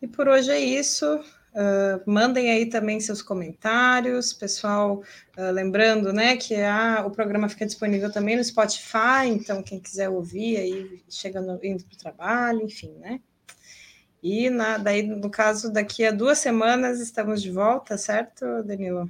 [0.00, 1.06] E por hoje é isso.
[1.52, 5.02] Uh, mandem aí também seus comentários, pessoal.
[5.36, 10.08] Uh, lembrando, né, que a, o programa fica disponível também no Spotify, então quem quiser
[10.08, 13.20] ouvir aí chega no, indo para o trabalho, enfim, né?
[14.22, 19.08] E na, daí, no caso, daqui a duas semanas estamos de volta, certo, Danilo?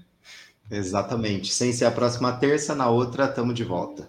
[0.71, 1.53] Exatamente.
[1.53, 4.09] Sem ser a próxima terça, na outra estamos de volta.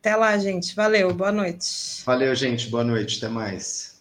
[0.00, 0.74] Até lá, gente.
[0.74, 2.02] Valeu, boa noite.
[2.04, 2.68] Valeu, gente.
[2.68, 3.18] Boa noite.
[3.18, 3.95] Até mais.